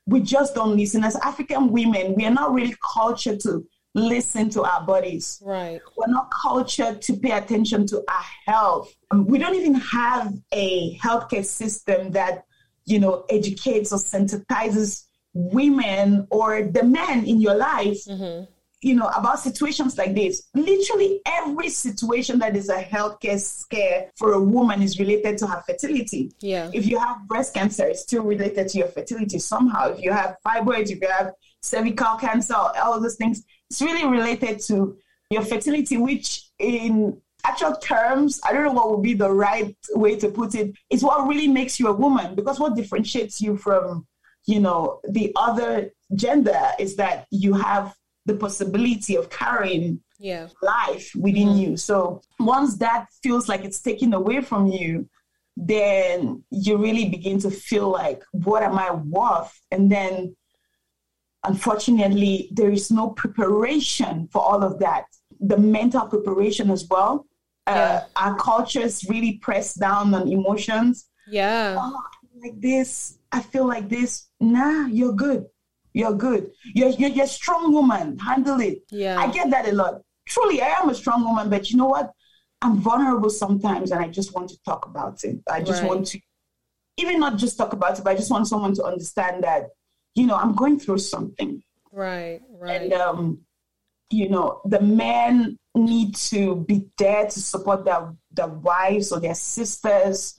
[0.07, 1.05] we just don't listen.
[1.05, 5.40] As African women, we are not really cultured to listen to our bodies.
[5.44, 5.81] Right.
[5.96, 8.94] We're not cultured to pay attention to our health.
[9.11, 12.44] Um, we don't even have a healthcare system that,
[12.85, 18.44] you know, educates or sensitizes women or the men in your life mm-hmm
[18.83, 20.49] you know, about situations like this.
[20.55, 25.62] Literally every situation that is a healthcare scare for a woman is related to her
[25.64, 26.33] fertility.
[26.40, 26.71] Yeah.
[26.75, 29.92] If you have breast cancer, it's still related to your fertility somehow.
[29.92, 34.61] If you have fibroids, if you have cervical cancer, all those things, it's really related
[34.66, 34.99] to
[35.31, 40.16] your fertility, which in actual terms, I don't know what would be the right way
[40.16, 44.07] to put it, is what really makes you a woman because what differentiates you from
[44.47, 47.95] you know, the other gender is that you have
[48.27, 50.49] the possibility of carrying yeah.
[50.63, 51.71] life within mm-hmm.
[51.71, 51.77] you.
[51.77, 55.09] So once that feels like it's taken away from you,
[55.57, 59.53] then you really begin to feel like, what am I worth?
[59.71, 60.35] And then
[61.45, 65.05] unfortunately, there is no preparation for all of that.
[65.41, 67.27] The mental preparation as well.
[67.67, 67.83] Uh, yeah.
[67.83, 71.09] Uh, our cultures really press down on emotions.
[71.29, 71.77] Yeah.
[71.79, 72.03] Oh,
[72.43, 74.29] like this, I feel like this.
[74.41, 75.47] Nah, you're good.
[75.94, 76.50] You're good.
[76.64, 78.18] You're, you're, you're a strong woman.
[78.18, 78.83] Handle it.
[78.90, 79.18] Yeah.
[79.18, 80.02] I get that a lot.
[80.26, 82.12] Truly, I am a strong woman, but you know what?
[82.62, 85.40] I'm vulnerable sometimes and I just want to talk about it.
[85.50, 85.88] I just right.
[85.88, 86.20] want to,
[86.96, 89.70] even not just talk about it, but I just want someone to understand that,
[90.14, 91.62] you know, I'm going through something.
[91.90, 92.83] Right, right.
[92.83, 93.40] And, um,
[94.11, 99.35] you know, the men need to be there to support their, their wives or their
[99.35, 100.38] sisters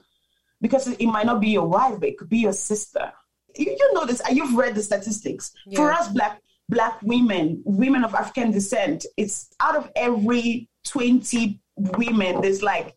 [0.61, 3.11] because it might not be your wife, but it could be your sister.
[3.55, 5.53] You, you know this, you've read the statistics.
[5.65, 5.77] Yeah.
[5.77, 12.41] For us, black black women, women of African descent, it's out of every 20 women,
[12.41, 12.95] there's like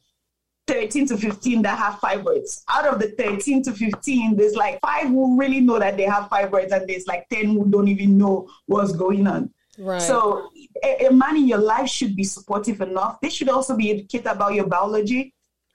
[0.67, 2.63] 13 to 15 that have fibroids.
[2.69, 6.25] Out of the 13 to 15, there's like five who really know that they have
[6.25, 9.51] fibroids, and there's like 10 who don't even know what's going on.
[9.79, 10.01] Right.
[10.01, 10.51] So,
[10.83, 13.21] a, a man in your life should be supportive enough.
[13.21, 15.35] They should also be educated about your biology.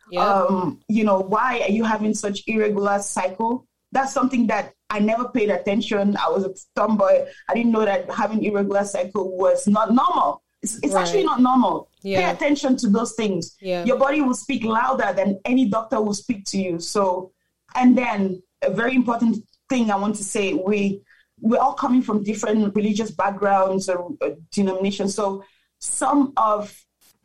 [0.09, 0.25] Yeah.
[0.25, 3.67] Um, you know, why are you having such irregular cycle?
[3.91, 6.17] That's something that I never paid attention.
[6.17, 7.25] I was a tomboy.
[7.49, 10.43] I didn't know that having irregular cycle was not normal.
[10.61, 11.01] It's, it's right.
[11.05, 11.89] actually not normal.
[12.03, 12.19] Yeah.
[12.19, 13.55] Pay attention to those things.
[13.59, 13.83] Yeah.
[13.85, 16.79] Your body will speak louder than any doctor will speak to you.
[16.79, 17.31] So,
[17.75, 19.37] and then a very important
[19.69, 21.01] thing I want to say: we
[21.39, 25.15] we're all coming from different religious backgrounds or, or denominations.
[25.15, 25.43] So,
[25.79, 26.77] some of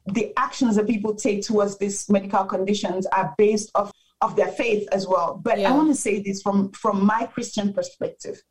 [0.07, 4.88] the actions that people take towards these medical conditions are based off of their faith
[4.92, 5.40] as well.
[5.42, 5.70] But yeah.
[5.70, 8.42] I want to say this from from my Christian perspective.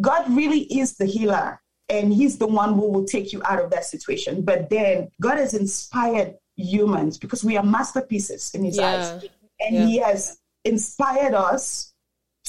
[0.00, 3.70] God really is the healer and he's the one who will take you out of
[3.70, 4.42] that situation.
[4.42, 8.86] But then God has inspired humans because we are masterpieces in his yeah.
[8.86, 9.28] eyes.
[9.60, 9.86] And yeah.
[9.86, 11.92] he has inspired us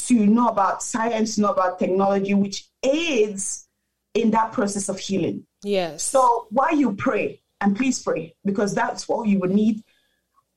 [0.08, 3.67] to know about science, know about technology, which aids
[4.13, 5.45] in that process of healing.
[5.63, 6.04] Yes.
[6.04, 9.84] So while you pray, and please pray, because that's what you would need.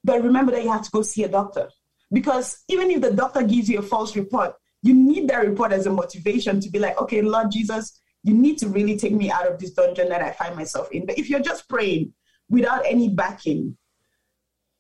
[0.02, 1.68] But remember that you have to go see a doctor.
[2.12, 5.86] Because even if the doctor gives you a false report, you need that report as
[5.86, 9.46] a motivation to be like, okay, Lord Jesus, you need to really take me out
[9.46, 11.06] of this dungeon that I find myself in.
[11.06, 12.12] But if you're just praying
[12.48, 13.76] without any backing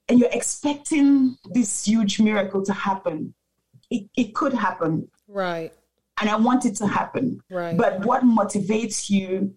[0.08, 3.34] and you're expecting this huge miracle to happen,
[3.90, 5.08] it, it could happen.
[5.28, 5.72] Right.
[6.20, 7.40] And I want it to happen.
[7.50, 7.76] Right.
[7.76, 9.54] But what motivates you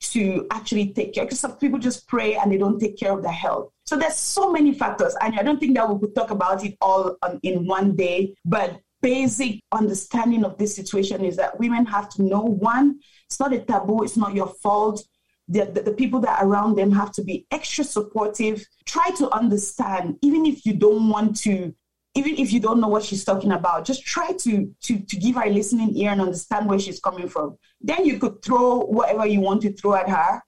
[0.00, 1.24] to actually take care?
[1.24, 3.71] Because some people just pray and they don't take care of their health.
[3.84, 5.14] So there's so many factors.
[5.20, 8.34] And I don't think that we could talk about it all on, in one day.
[8.44, 13.52] But basic understanding of this situation is that women have to know one, it's not
[13.52, 15.04] a taboo, it's not your fault.
[15.48, 18.64] The, the, the, people that are around them have to be extra supportive.
[18.86, 21.74] Try to understand, even if you don't want to,
[22.14, 25.34] even if you don't know what she's talking about, just try to, to, to give
[25.34, 27.58] her a listening ear and understand where she's coming from.
[27.80, 30.40] Then you could throw whatever you want to throw at her,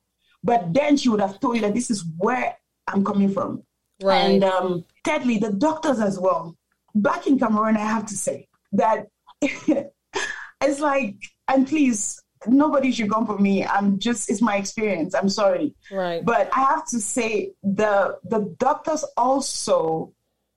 [0.44, 3.62] but then she would have told you that this is where I'm coming from.
[4.02, 4.18] Right.
[4.18, 6.56] And um, thirdly, the doctors as well
[6.94, 9.08] back in Cameroon, I have to say that
[9.40, 11.16] it's like,
[11.48, 13.64] and please, nobody should come for me.
[13.64, 15.14] I'm just, it's my experience.
[15.14, 15.74] I'm sorry.
[15.90, 16.24] Right.
[16.24, 20.12] But I have to say the the doctors also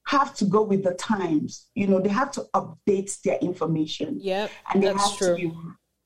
[0.06, 1.68] have to go with the times.
[1.76, 4.20] You know, they have to update their information.
[4.22, 4.48] Yeah.
[4.74, 5.28] And they have true.
[5.28, 5.54] to be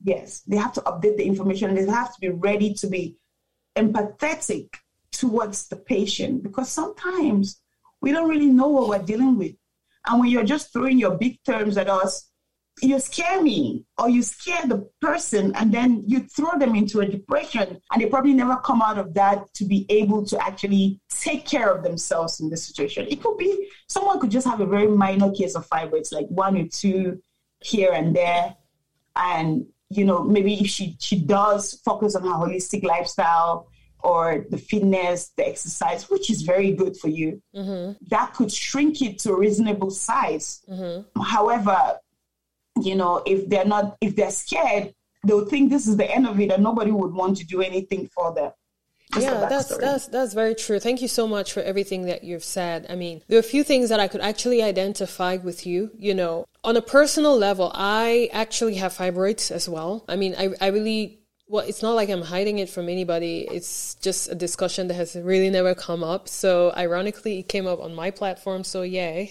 [0.04, 1.74] yes, they have to update the information.
[1.74, 3.16] They have to be ready to be
[3.76, 4.68] empathetic
[5.12, 7.60] towards the patient because sometimes
[8.00, 9.52] we don't really know what we're dealing with.
[10.06, 12.28] And when you're just throwing your big terms at us,
[12.80, 17.06] you scare me or you scare the person and then you throw them into a
[17.06, 21.46] depression and they probably never come out of that to be able to actually take
[21.46, 23.06] care of themselves in this situation.
[23.08, 26.56] It could be someone could just have a very minor case of fibroids, like one
[26.56, 27.22] or two
[27.60, 28.56] here and there.
[29.14, 33.68] And, you know, maybe if she, she does focus on her holistic lifestyle,
[34.02, 37.92] or the fitness, the exercise, which is very good for you, mm-hmm.
[38.08, 40.62] that could shrink it to a reasonable size.
[40.68, 41.22] Mm-hmm.
[41.22, 41.98] However,
[42.80, 46.40] you know, if they're not, if they're scared, they'll think this is the end of
[46.40, 48.52] it and nobody would want to do anything for them.
[49.12, 50.80] Just yeah, that's that's that's very true.
[50.80, 52.86] Thank you so much for everything that you've said.
[52.88, 55.90] I mean, there are a few things that I could actually identify with you.
[55.98, 60.06] You know, on a personal level, I actually have fibroids as well.
[60.08, 61.21] I mean, I I really
[61.52, 63.46] well, it's not like I'm hiding it from anybody.
[63.50, 66.26] It's just a discussion that has really never come up.
[66.26, 68.64] So ironically, it came up on my platform.
[68.64, 69.28] So yay.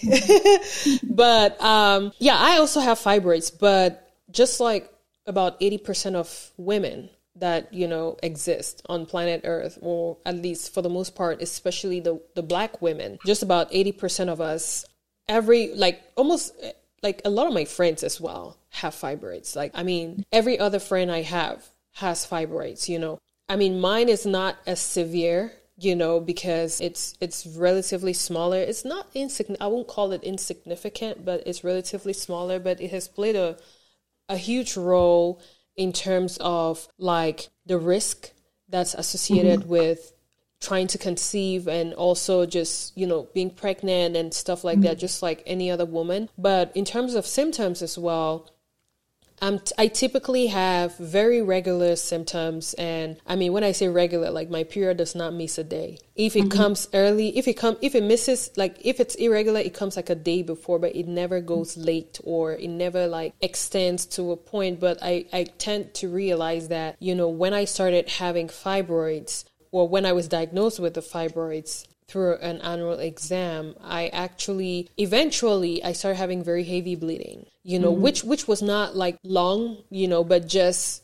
[1.02, 4.88] but um, yeah, I also have fibroids, but just like
[5.26, 10.82] about 80% of women that you know exist on planet earth or at least for
[10.82, 14.84] the most part especially the the black women just about 80% of us
[15.28, 16.54] every like almost
[17.02, 20.78] like a lot of my friends as well have fibroids like i mean every other
[20.78, 25.96] friend i have has fibroids you know i mean mine is not as severe you
[25.96, 31.42] know because it's it's relatively smaller it's not insignificant i won't call it insignificant but
[31.46, 33.56] it's relatively smaller but it has played a
[34.28, 35.40] a huge role
[35.76, 38.32] in terms of like the risk
[38.68, 39.70] that's associated mm-hmm.
[39.70, 40.12] with
[40.60, 44.86] trying to conceive and also just you know being pregnant and stuff like mm-hmm.
[44.86, 48.48] that just like any other woman but in terms of symptoms as well
[49.42, 54.48] um, I typically have very regular symptoms, and I mean when I say regular, like
[54.48, 55.98] my period does not miss a day.
[56.14, 56.58] If it mm-hmm.
[56.58, 60.10] comes early, if it come, if it misses, like if it's irregular, it comes like
[60.10, 64.36] a day before, but it never goes late or it never like extends to a
[64.36, 64.78] point.
[64.78, 69.88] But I I tend to realize that you know when I started having fibroids, or
[69.88, 75.92] when I was diagnosed with the fibroids, through an annual exam, I actually eventually I
[75.92, 78.02] started having very heavy bleeding, you know, mm-hmm.
[78.02, 81.02] which which was not like long, you know, but just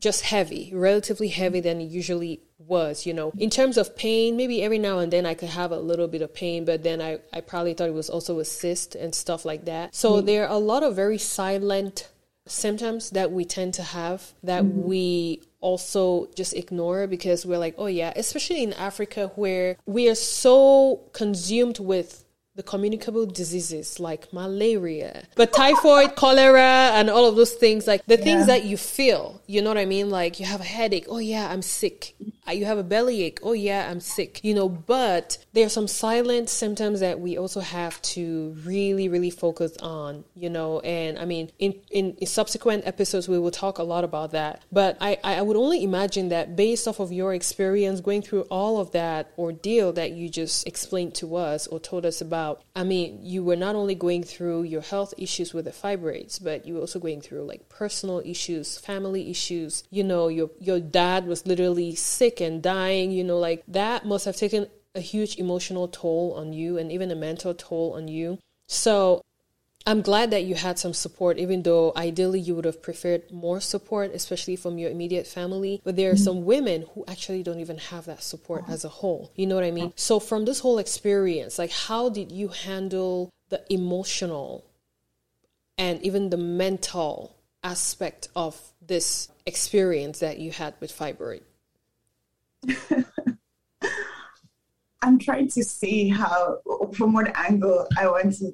[0.00, 3.30] just heavy, relatively heavy than it usually was, you know.
[3.38, 6.22] In terms of pain, maybe every now and then I could have a little bit
[6.22, 9.44] of pain, but then I, I probably thought it was also a cyst and stuff
[9.44, 9.94] like that.
[9.94, 10.26] So mm-hmm.
[10.26, 12.08] there are a lot of very silent
[12.46, 14.82] symptoms that we tend to have that mm-hmm.
[14.82, 20.14] we also just ignore because we're like, oh yeah, especially in Africa where we are
[20.14, 22.24] so consumed with
[22.54, 28.18] the communicable diseases like malaria, but typhoid, cholera, and all of those things, like the
[28.18, 28.24] yeah.
[28.24, 30.10] things that you feel, you know what I mean?
[30.10, 32.14] Like you have a headache, oh yeah, I'm sick.
[32.50, 36.50] You have a bellyache, oh yeah, I'm sick, you know, but there are some silent
[36.50, 41.50] symptoms that we also have to really, really focus on, you know, and I mean,
[41.58, 44.64] in, in, in subsequent episodes, we will talk a lot about that.
[44.72, 48.78] But I, I would only imagine that based off of your experience going through all
[48.80, 53.20] of that ordeal that you just explained to us or told us about, I mean,
[53.22, 56.80] you were not only going through your health issues with the fibroids, but you were
[56.80, 59.84] also going through like personal issues, family issues.
[59.90, 64.24] You know, your your dad was literally sick and dying, you know, like that must
[64.24, 68.38] have taken a huge emotional toll on you and even a mental toll on you.
[68.68, 69.22] So
[69.86, 73.60] I'm glad that you had some support, even though ideally you would have preferred more
[73.60, 75.80] support, especially from your immediate family.
[75.84, 76.24] But there are mm-hmm.
[76.24, 79.32] some women who actually don't even have that support as a whole.
[79.34, 79.92] You know what I mean?
[79.96, 84.64] So, from this whole experience, like, how did you handle the emotional
[85.76, 91.42] and even the mental aspect of this experience that you had with fibroid?
[95.02, 96.58] I'm trying to see how,
[96.94, 98.52] from what angle I want to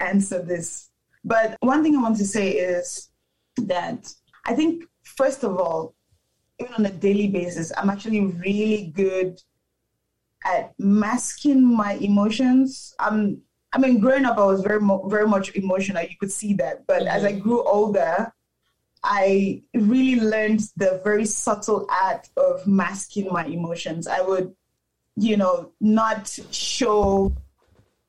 [0.00, 0.90] answer this.
[1.24, 3.10] But one thing I want to say is
[3.58, 4.12] that
[4.44, 5.94] I think, first of all,
[6.58, 9.40] even on a daily basis, I'm actually really good
[10.44, 12.94] at masking my emotions.
[12.98, 16.02] I'm, I mean, growing up, I was very, mo- very much emotional.
[16.02, 16.86] You could see that.
[16.86, 17.16] But mm-hmm.
[17.16, 18.32] as I grew older,
[19.04, 24.06] I really learned the very subtle art of masking my emotions.
[24.06, 24.54] I would,
[25.16, 27.32] you know, not show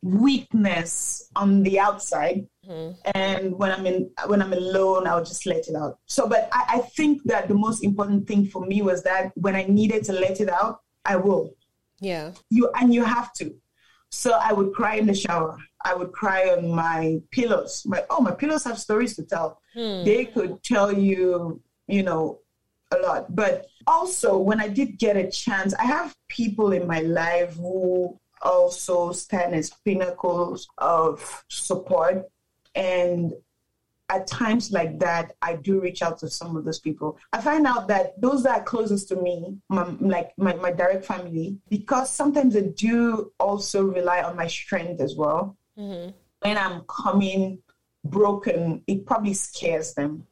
[0.03, 2.47] weakness on the outside.
[2.69, 3.11] Mm-hmm.
[3.13, 5.99] and when i'm in when i'm alone i'll just let it out.
[6.05, 9.53] So but I, I, think that the most important thing for me was that when
[9.53, 11.53] i needed to let it out i will.
[11.99, 12.31] Yeah.
[12.49, 13.53] You and you have to.
[14.11, 15.57] So i would cry in the shower.
[15.83, 17.83] I would cry on my pillows.
[17.85, 20.03] My oh my pillows have stories to tell hmm.
[20.03, 22.39] they could tell you you know
[22.91, 26.99] a lot but also when i did get a chance i have people in my
[26.99, 32.29] life who also stand as pinnacles of support.
[32.75, 33.33] And
[34.09, 37.17] at times like that, I do reach out to some of those people.
[37.31, 41.05] I find out that those that are closest to me, my, like my, my direct
[41.05, 45.57] family, because sometimes they do also rely on my strength as well.
[45.77, 46.11] Mm-hmm.
[46.41, 47.59] When I'm coming
[48.03, 50.27] broken, it probably scares them.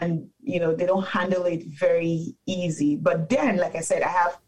[0.00, 2.96] And, you know, they don't handle it very easy.
[2.96, 4.38] But then, like I said, I have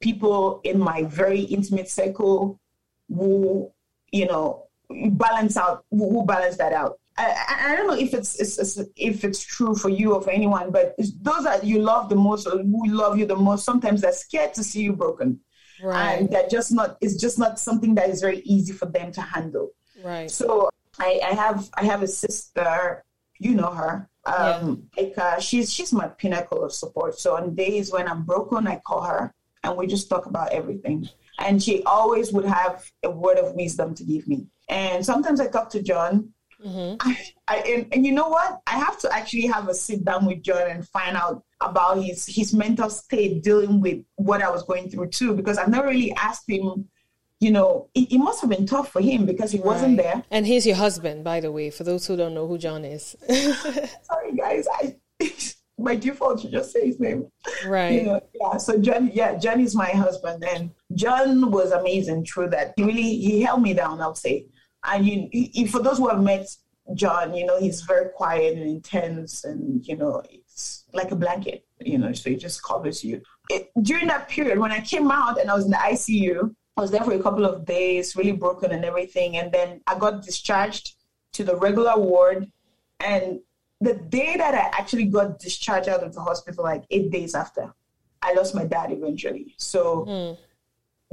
[0.00, 2.60] people in my very intimate circle
[3.08, 3.70] who,
[4.10, 6.98] you know, balance out, who balance that out.
[7.16, 10.30] I, I don't know if it's, it's, it's, if it's true for you or for
[10.30, 14.00] anyone, but those that you love the most or who love you the most, sometimes
[14.00, 15.40] they're scared to see you broken,
[15.82, 16.20] right.
[16.20, 16.96] and they're just not.
[17.00, 19.70] It's just not something that is very easy for them to handle.
[20.02, 20.30] Right.
[20.30, 23.04] So I, I have I have a sister,
[23.38, 25.04] you know her, um, yeah.
[25.04, 25.40] Eka.
[25.40, 27.18] She's she's my pinnacle of support.
[27.18, 31.08] So on days when I'm broken, I call her and we just talk about everything.
[31.38, 34.46] And she always would have a word of wisdom to give me.
[34.68, 36.32] And sometimes I talk to John,
[36.64, 36.96] Mm-hmm.
[37.00, 37.16] I,
[37.48, 38.60] I, and, and you know what?
[38.66, 42.26] I have to actually have a sit down with John and find out about his
[42.26, 46.12] his mental state dealing with what I was going through too, because I've never really
[46.14, 46.88] asked him.
[47.40, 49.66] You know, it, it must have been tough for him because he right.
[49.66, 50.24] wasn't there.
[50.30, 53.16] And he's your husband, by the way, for those who don't know who John is.
[53.28, 54.66] Sorry, guys.
[54.74, 54.96] I
[55.78, 57.30] by default you just say his name.
[57.66, 57.92] Right.
[57.92, 58.56] You know, yeah.
[58.56, 62.74] So John, yeah, John is my husband, and John was amazing through that.
[62.76, 64.00] He really he held me down.
[64.00, 64.46] I'll say,
[64.84, 66.48] and you, he, for those who have met
[66.94, 71.64] John, you know, he's very quiet and intense, and you know, it's like a blanket.
[71.80, 73.22] You know, so he just covers you.
[73.50, 76.80] It, during that period, when I came out and I was in the ICU, I
[76.80, 80.22] was there for a couple of days, really broken and everything, and then I got
[80.22, 80.94] discharged
[81.32, 82.46] to the regular ward,
[83.00, 83.40] and
[83.80, 87.74] the day that I actually got discharged out of the hospital, like eight days after,
[88.22, 89.54] I lost my dad eventually.
[89.56, 90.38] So mm.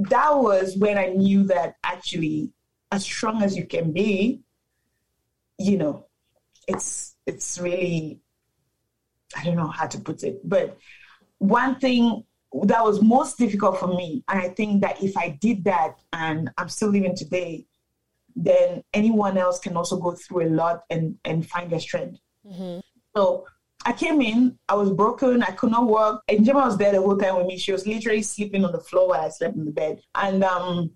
[0.08, 2.52] that was when I knew that actually,
[2.92, 4.42] as strong as you can be,
[5.58, 6.06] you know,
[6.68, 8.20] it's it's really
[9.36, 10.78] I don't know how to put it, but
[11.38, 12.24] one thing
[12.64, 16.50] that was most difficult for me, and I think that if I did that and
[16.56, 17.66] I'm still living today,
[18.34, 22.80] then anyone else can also go through a lot and and find their strength Mm-hmm.
[23.16, 23.46] So
[23.84, 26.22] I came in, I was broken, I could not work.
[26.28, 27.58] And Gemma was there the whole time with me.
[27.58, 30.00] She was literally sleeping on the floor while I slept in the bed.
[30.14, 30.90] And um,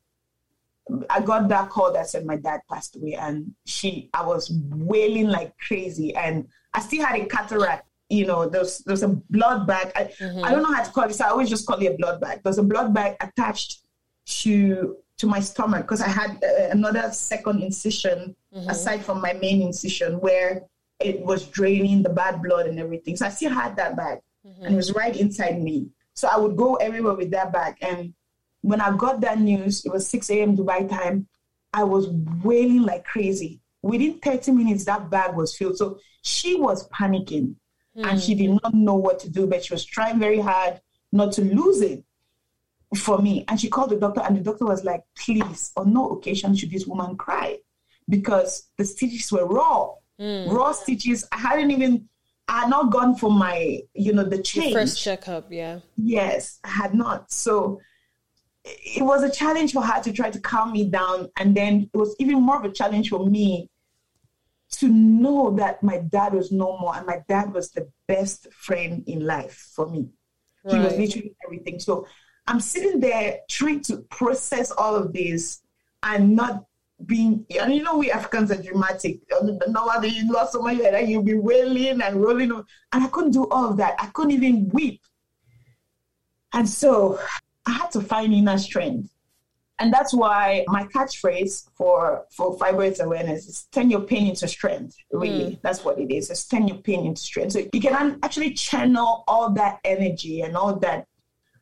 [1.09, 3.15] I got that call that said my dad passed away.
[3.15, 6.15] And she, I was wailing like crazy.
[6.15, 7.83] And I still had a catheter.
[8.11, 9.93] You know, there's there's a blood bag.
[9.95, 10.45] I, mm-hmm.
[10.45, 11.15] I don't know how to call it.
[11.15, 12.41] So I always just call it a blood bag.
[12.43, 13.83] There's a blood bag attached
[14.43, 18.69] to to my stomach because I had uh, another second incision mm-hmm.
[18.69, 20.63] aside from my main incision where
[20.99, 23.17] it was draining the bad blood and everything.
[23.17, 24.65] So I still had that bag mm-hmm.
[24.65, 25.89] and it was right inside me.
[26.15, 27.77] So I would go everywhere with that bag.
[27.81, 28.15] And
[28.63, 30.57] when I got that news, it was 6 a.m.
[30.57, 31.27] Dubai time,
[31.73, 32.09] I was
[32.43, 33.61] wailing like crazy.
[33.83, 35.79] Within 30 minutes, that bag was filled.
[35.79, 37.55] So she was panicking
[38.01, 38.11] mm-hmm.
[38.11, 40.81] and she did not know what to do, but she was trying very hard
[41.13, 42.05] not to lose it
[42.97, 43.45] for me.
[43.49, 46.71] And she called the doctor, and the doctor was like, please, on no occasion should
[46.71, 47.59] this woman cry
[48.09, 50.51] because the stitches were raw mm.
[50.51, 51.27] raw stitches.
[51.33, 52.09] I hadn't even,
[52.47, 54.73] I had not gone for my, you know, the change.
[54.73, 55.81] Your first checkup, yeah.
[55.97, 57.33] Yes, I had not.
[57.33, 57.81] So
[58.65, 61.31] it was a challenge for her to try to calm me down.
[61.39, 63.70] And then it was even more of a challenge for me
[64.71, 69.03] to know that my dad was no more and my dad was the best friend
[69.07, 70.09] in life for me.
[70.65, 70.75] Right.
[70.75, 71.81] He was literally everything.
[71.81, 72.07] So
[72.47, 75.63] I'm sitting there trying to process all of this
[76.03, 76.65] and not
[77.07, 79.21] being, and you know, we Africans are dramatic.
[79.69, 82.53] Normally, you lost somebody like that, you'll be wailing and rolling.
[82.53, 82.65] On.
[82.93, 83.95] And I couldn't do all of that.
[83.99, 85.01] I couldn't even weep.
[86.53, 87.19] And so
[87.67, 89.11] I had to find inner strength.
[89.81, 94.95] And that's why my catchphrase for, for fibroids awareness is turn your pain into strength.
[95.11, 95.63] Really, mm.
[95.63, 96.31] that's what it is.
[96.31, 97.53] It's turn your pain into strength.
[97.53, 101.07] So you can actually channel all that energy and all that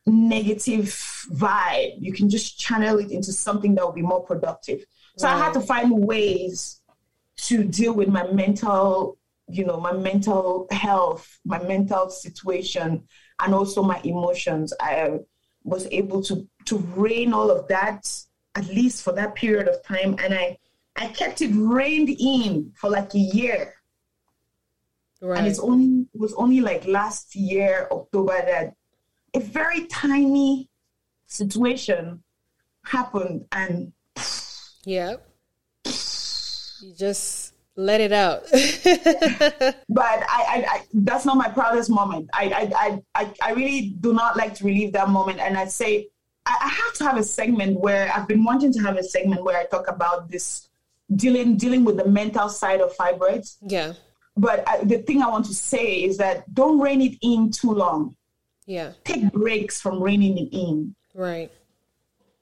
[0.05, 0.87] negative
[1.31, 1.93] vibe.
[1.97, 4.83] You can just channel it into something that will be more productive.
[5.17, 5.35] So right.
[5.35, 6.81] I had to find ways
[7.37, 9.17] to deal with my mental,
[9.47, 13.03] you know, my mental health, my mental situation,
[13.39, 14.73] and also my emotions.
[14.81, 15.19] I
[15.69, 18.05] was able to to rein all of that
[18.55, 20.57] at least for that period of time, and I
[20.95, 23.73] I kept it reined in for like a year.
[25.21, 25.37] Right.
[25.37, 28.75] And it's only it was only like last year October that
[29.33, 30.69] a very tiny
[31.27, 32.23] situation
[32.83, 33.93] happened and
[34.85, 35.17] yeah.
[35.85, 37.48] You just
[37.79, 38.43] let it out.
[38.51, 42.29] but I, I, I, that's not my proudest moment.
[42.33, 45.39] I, I, I, I really do not like to relive that moment.
[45.39, 46.09] And I say,
[46.45, 49.45] I, I have to have a segment where I've been wanting to have a segment
[49.45, 50.67] where I talk about this
[51.15, 53.55] dealing, dealing with the mental side of fibroids.
[53.65, 53.93] Yeah.
[54.35, 57.71] But I, the thing I want to say is that don't rein it in too
[57.71, 58.15] long.
[58.65, 58.91] Yeah.
[59.05, 60.95] Take breaks from reining it in.
[61.15, 61.49] Right.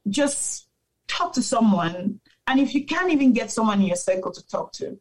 [0.10, 0.68] Just
[1.08, 4.72] talk to someone and if you can't even get someone in your circle to talk
[4.74, 4.98] to,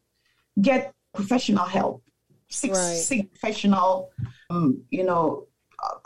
[0.61, 2.03] get professional help.
[2.49, 2.97] Seek, right.
[2.97, 4.11] seek professional,
[4.51, 5.49] um, you know,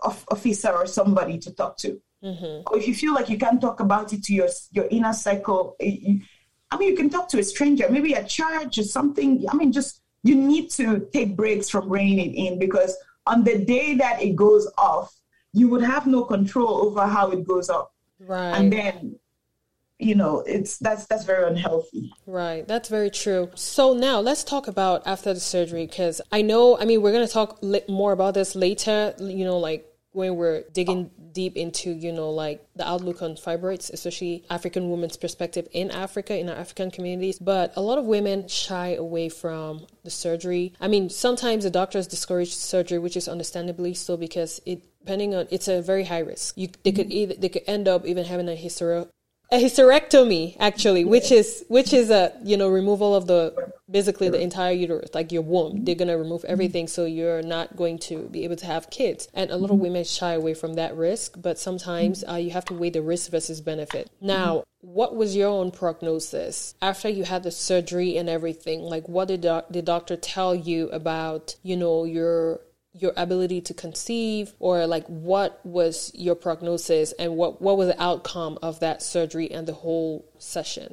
[0.02, 2.00] officer or somebody to talk to.
[2.24, 2.62] Mm-hmm.
[2.66, 5.76] Or if you feel like you can't talk about it to your your inner circle,
[5.80, 6.20] you,
[6.70, 9.44] I mean, you can talk to a stranger, maybe a church or something.
[9.48, 12.96] I mean, just you need to take breaks from reining it in because
[13.26, 15.14] on the day that it goes off,
[15.52, 17.92] you would have no control over how it goes up.
[18.18, 18.54] Right.
[18.54, 19.18] And then
[20.00, 22.12] you know it's that's that's very unhealthy.
[22.26, 22.66] Right.
[22.66, 23.50] That's very true.
[23.54, 27.26] So now let's talk about after the surgery because i know i mean we're going
[27.26, 31.92] to talk li- more about this later you know like when we're digging deep into
[31.92, 36.56] you know like the outlook on fibroids especially african women's perspective in africa in our
[36.56, 37.38] african communities.
[37.38, 40.72] But a lot of women shy away from the surgery.
[40.80, 45.46] I mean sometimes the doctors discourage surgery which is understandably so because it depending on
[45.50, 46.58] it's a very high risk.
[46.58, 47.20] You they could mm-hmm.
[47.22, 49.08] either they could end up even having a hystero
[49.52, 54.40] a hysterectomy actually which is which is a you know removal of the basically the
[54.40, 55.84] entire uterus like your womb.
[55.84, 59.28] They're going to remove everything so you're not going to be able to have kids.
[59.34, 62.64] And a lot of women shy away from that risk but sometimes uh, you have
[62.66, 64.10] to weigh the risk versus benefit.
[64.20, 68.80] Now what was your own prognosis after you had the surgery and everything?
[68.80, 72.60] Like what did the doctor tell you about you know your
[72.92, 78.02] your ability to conceive or like what was your prognosis and what what was the
[78.02, 80.92] outcome of that surgery and the whole session?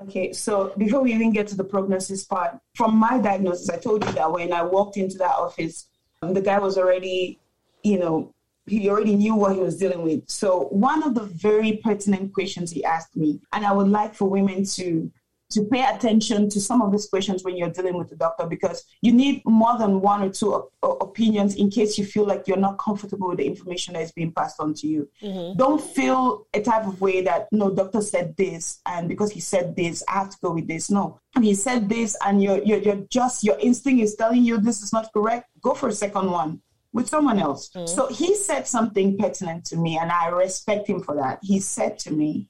[0.00, 4.04] Okay so before we even get to the prognosis part from my diagnosis i told
[4.04, 5.88] you that when i walked into that office
[6.22, 7.38] um, the guy was already
[7.82, 8.34] you know
[8.66, 10.28] he already knew what he was dealing with.
[10.28, 14.28] So one of the very pertinent questions he asked me and i would like for
[14.28, 15.10] women to
[15.50, 18.84] to pay attention to some of these questions when you're dealing with the doctor because
[19.00, 22.56] you need more than one or two op- opinions in case you feel like you're
[22.56, 25.08] not comfortable with the information that is being passed on to you.
[25.22, 25.56] Mm-hmm.
[25.56, 29.76] Don't feel a type of way that no doctor said this and because he said
[29.76, 30.90] this I have to go with this.
[30.90, 34.82] No, he said this and you're, you're, you're just your instinct is telling you this
[34.82, 35.48] is not correct.
[35.60, 36.60] Go for a second one
[36.92, 37.68] with someone else.
[37.70, 37.86] Mm-hmm.
[37.86, 41.38] So he said something pertinent to me and I respect him for that.
[41.42, 42.48] He said to me,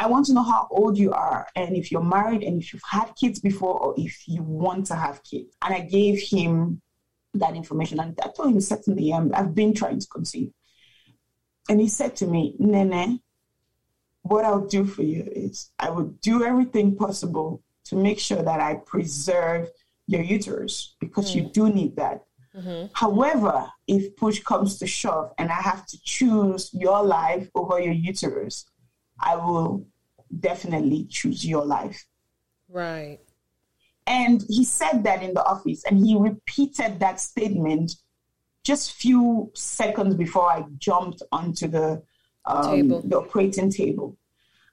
[0.00, 2.90] I want to know how old you are and if you're married and if you've
[2.90, 5.54] had kids before or if you want to have kids.
[5.60, 6.80] And I gave him
[7.34, 10.52] that information and I told him certainly um, I've been trying to conceive.
[11.68, 13.20] And he said to me, Nene,
[14.22, 18.58] what I'll do for you is I will do everything possible to make sure that
[18.58, 19.68] I preserve
[20.06, 21.34] your uterus because mm.
[21.36, 22.24] you do need that.
[22.56, 22.86] Mm-hmm.
[22.94, 27.92] However, if push comes to shove and I have to choose your life over your
[27.92, 28.64] uterus,
[29.20, 29.86] I will
[30.38, 32.06] definitely choose your life.
[32.68, 33.18] Right.
[34.06, 37.96] And he said that in the office and he repeated that statement
[38.64, 42.02] just few seconds before I jumped onto the
[42.44, 44.16] um, the operating table.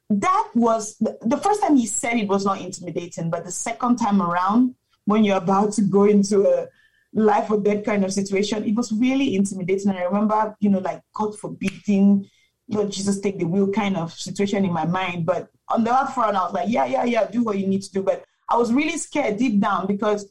[0.09, 3.97] That was the, the first time he said it was not intimidating, but the second
[3.97, 6.67] time around, when you're about to go into a
[7.13, 9.89] life or death kind of situation, it was really intimidating.
[9.89, 12.29] And I remember, you know, like God forbidding
[12.69, 15.25] Lord Jesus take the wheel kind of situation in my mind.
[15.25, 17.83] But on the other front, I was like, yeah, yeah, yeah, do what you need
[17.83, 18.03] to do.
[18.03, 20.29] But I was really scared deep down because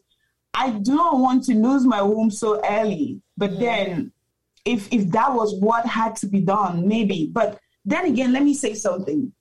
[0.55, 3.20] I do not want to lose my womb so early.
[3.37, 3.61] But mm.
[3.61, 4.12] then
[4.64, 7.30] if if that was what had to be done, maybe.
[7.32, 9.32] But then again, let me say something.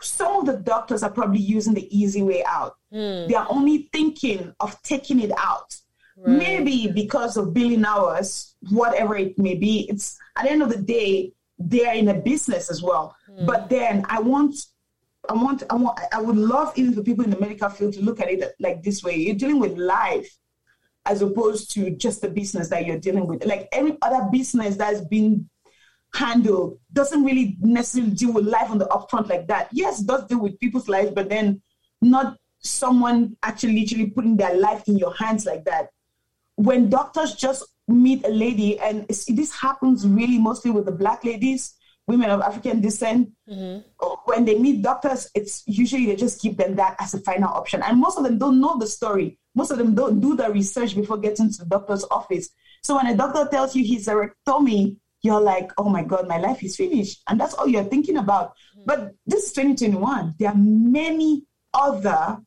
[0.00, 2.76] Some of the doctors are probably using the easy way out.
[2.92, 3.28] Mm.
[3.28, 5.76] They are only thinking of taking it out.
[6.16, 6.38] Right.
[6.38, 9.86] Maybe because of billing hours, whatever it may be.
[9.88, 13.14] It's at the end of the day, they're in a business as well.
[13.30, 13.46] Mm.
[13.46, 14.56] But then I want,
[15.28, 18.02] I want, I want, I would love even for people in the medical field to
[18.02, 19.16] look at it like this way.
[19.16, 20.28] You're dealing with life
[21.06, 23.44] as opposed to just the business that you're dealing with.
[23.44, 25.48] Like any other business that's been
[26.14, 29.68] handled doesn't really necessarily deal with life on the upfront like that.
[29.72, 31.60] Yes, it does deal with people's lives, but then
[32.00, 35.88] not someone actually literally putting their life in your hands like that.
[36.56, 41.74] When doctors just meet a lady, and this happens really mostly with the black ladies,
[42.06, 43.30] women of African descent.
[43.48, 44.06] Mm-hmm.
[44.26, 47.82] When they meet doctors, it's usually they just give them that as a final option.
[47.82, 49.38] And most of them don't know the story.
[49.54, 52.50] Most of them don't do the research before getting to the doctor's office.
[52.82, 56.38] So when a doctor tells you he's a hysterectomy, you're like, oh my God, my
[56.38, 57.22] life is finished.
[57.28, 58.50] And that's all you're thinking about.
[58.50, 58.82] Mm-hmm.
[58.86, 60.34] But this is 2021.
[60.38, 62.38] There are many other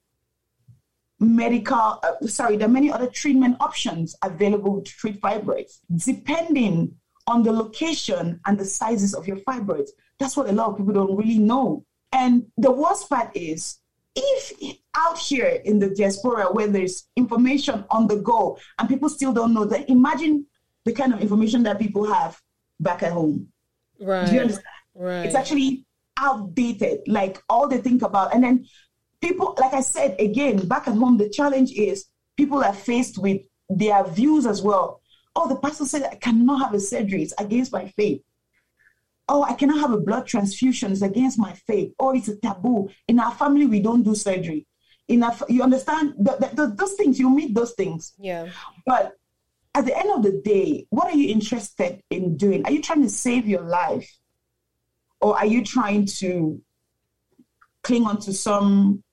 [1.19, 6.93] medical, uh, sorry, there are many other treatment options available to treat fibroids, depending
[7.25, 9.89] on the location and the sizes of your fibroids.
[10.19, 11.85] That's what a lot of people don't really know.
[12.11, 13.79] And the worst part is,
[14.15, 19.33] if out here in the diaspora where there's information on the go and people still
[19.33, 20.45] don't know, then imagine
[20.85, 22.41] the kind of information that people have
[22.79, 23.47] back at home.
[23.99, 24.25] Right.
[24.27, 24.65] Do you understand?
[24.95, 25.25] Right.
[25.25, 25.85] It's actually
[26.19, 28.33] outdated, like all they think about.
[28.33, 28.65] And then
[29.21, 32.05] people, like I said, again, back at home, the challenge is
[32.35, 35.01] people are faced with their views as well.
[35.35, 37.23] Oh, the pastor said I cannot have a surgery.
[37.23, 38.21] It's against my faith.
[39.29, 40.91] Oh, I cannot have a blood transfusion.
[40.91, 41.93] It's against my faith.
[41.99, 42.89] Oh, it's a taboo.
[43.07, 44.65] In our family, we don't do surgery.
[45.07, 47.19] In our, you understand the, the, the, those things.
[47.19, 48.13] You meet those things.
[48.19, 48.49] Yeah.
[48.85, 49.17] But
[49.75, 52.65] at the end of the day, what are you interested in doing?
[52.65, 54.09] Are you trying to save your life,
[55.21, 56.61] or are you trying to
[57.83, 59.03] cling on to some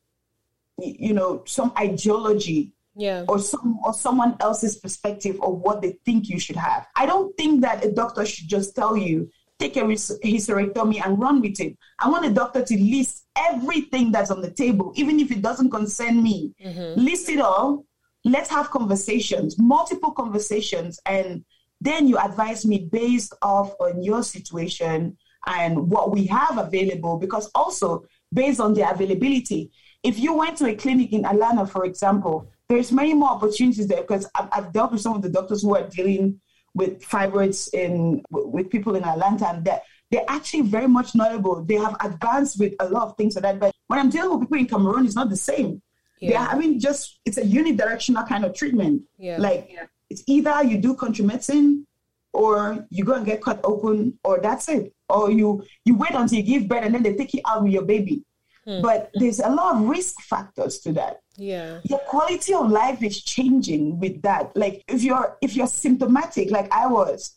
[0.79, 3.25] you know, some ideology Yeah.
[3.29, 6.87] Or some or someone else's perspective of what they think you should have.
[6.95, 11.41] I don't think that a doctor should just tell you take a hysterectomy and run
[11.41, 11.77] with it.
[12.01, 15.71] I want a doctor to list everything that's on the table, even if it doesn't
[15.71, 16.53] concern me.
[16.65, 17.01] Mm-hmm.
[17.01, 17.85] List it all.
[18.25, 21.45] Let's have conversations, multiple conversations, and
[21.81, 25.17] then you advise me based off on your situation
[25.47, 27.19] and what we have available.
[27.19, 29.71] Because also based on the availability,
[30.05, 34.03] if you went to a clinic in Atlanta, for example, there's many more opportunities there
[34.03, 36.41] because I've, I've dealt with some of the doctors who are dealing
[36.75, 41.65] with fibroids in with people in Atlanta, and that they're actually very much knowledgeable.
[41.65, 43.61] They have advanced with a lot of things like that.
[43.61, 45.81] But when I'm dealing with people in Cameroon, it's not the same.
[46.21, 46.31] Yeah.
[46.31, 49.03] They're having just it's a unidirectional kind of treatment.
[49.19, 49.39] Yeah.
[49.39, 49.87] Like yeah.
[50.11, 51.87] it's either you do country medicine
[52.33, 54.93] or you go and get cut open, or that's it.
[55.09, 57.73] Or you you wait until you give birth and then they take you out with
[57.73, 58.25] your baby.
[58.67, 58.81] Hmm.
[58.81, 61.21] But there's a lot of risk factors to that.
[61.37, 61.81] Yeah.
[61.85, 64.57] Your quality of life is changing with that.
[64.57, 67.37] Like if you're if you're symptomatic, like I was,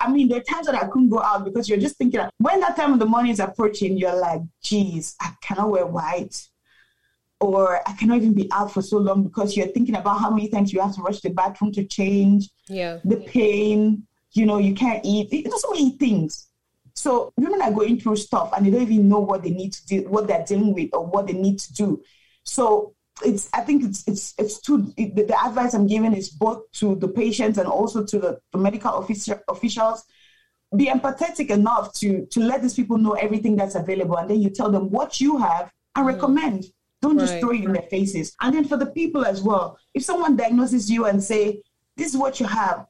[0.00, 2.60] I mean, there are times that I couldn't go out because you're just thinking when
[2.60, 6.48] that time of the morning is approaching, you're like, geez, I cannot wear white.
[7.40, 10.48] Or I cannot even be out for so long because you're thinking about how many
[10.48, 12.50] times you have to rush the bathroom to change.
[12.66, 12.98] Yeah.
[13.04, 15.30] The pain, you know, you can't eat.
[15.30, 16.47] There's so many things.
[16.98, 19.86] So women are going through stuff and they don't even know what they need to
[19.86, 22.02] do, what they're dealing with, or what they need to do.
[22.42, 22.94] So
[23.24, 26.70] it's I think it's it's it's too it, the, the, advice I'm giving is both
[26.72, 30.04] to the patients and also to the, the medical officer, officials.
[30.76, 34.50] Be empathetic enough to to let these people know everything that's available, and then you
[34.50, 36.12] tell them what you have and mm.
[36.12, 36.64] recommend.
[37.00, 37.28] Don't right.
[37.28, 38.34] just throw it in their faces.
[38.40, 41.62] And then for the people as well, if someone diagnoses you and say,
[41.96, 42.86] "This is what you have,"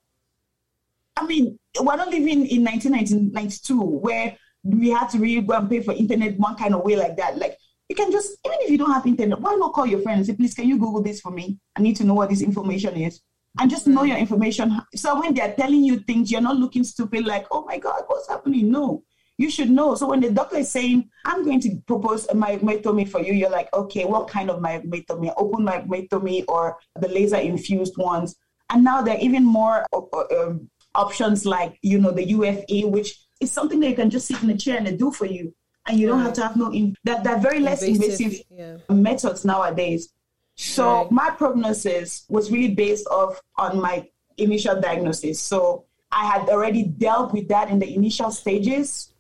[1.19, 5.81] I mean, we're not living in 1992 where we had to really go and pay
[5.81, 7.39] for internet one kind of way like that.
[7.39, 7.59] Like
[7.89, 10.27] you can just, even if you don't have internet, why not call your friend and
[10.27, 11.59] say, please, can you Google this for me?
[11.75, 13.21] I need to know what this information is.
[13.59, 14.81] And just know your information.
[14.95, 18.29] So when they're telling you things, you're not looking stupid like, oh my God, what's
[18.29, 18.71] happening?
[18.71, 19.03] No.
[19.39, 19.97] You should know.
[19.97, 23.51] So when the doctor is saying, I'm going to propose a myectomy for you, you're
[23.51, 25.33] like, okay, what kind of myectomy?
[25.37, 28.37] Open myectomy or the laser infused ones?
[28.71, 30.69] And now they're even more uh, uh, um,
[30.99, 34.51] options like, you know, the UFA, which is something that you can just sit in
[34.51, 35.55] a chair and they do for you.
[35.87, 38.77] And you don't have to have no, in, that, that very less invasive, invasive yeah.
[38.95, 40.13] methods nowadays.
[40.57, 41.11] So right.
[41.11, 45.41] my prognosis was really based off on my initial diagnosis.
[45.41, 49.15] So I had already dealt with that in the initial stages.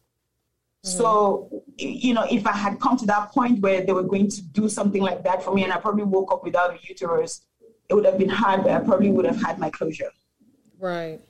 [0.85, 0.99] Mm-hmm.
[0.99, 4.43] So, you know, if I had come to that point where they were going to
[4.43, 7.43] do something like that for me and I probably woke up without a uterus,
[7.89, 10.11] it would have been hard, but I probably would have had my closure.
[10.79, 11.21] Right.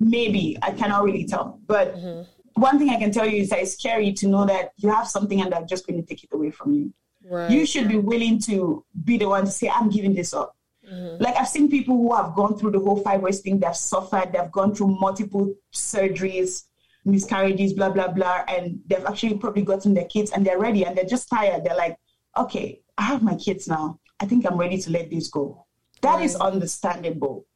[0.00, 2.60] Maybe I cannot really tell, but mm-hmm.
[2.60, 5.08] one thing I can tell you is that it's scary to know that you have
[5.08, 6.92] something and they're just going to take it away from you.
[7.28, 7.50] Right.
[7.50, 10.56] You should be willing to be the one to say, "I'm giving this up."
[10.90, 11.22] Mm-hmm.
[11.22, 14.50] Like I've seen people who have gone through the whole fibroids thing, they've suffered, they've
[14.50, 16.64] gone through multiple surgeries,
[17.04, 20.96] miscarriages, blah blah blah, and they've actually probably gotten their kids and they're ready and
[20.96, 21.64] they're just tired.
[21.64, 21.98] They're like,
[22.36, 24.00] okay, I have my kids now.
[24.20, 25.66] I think I'm ready to let this go.
[26.02, 26.24] That right.
[26.24, 27.46] is understandable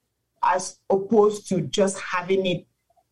[0.42, 2.66] as opposed to just having it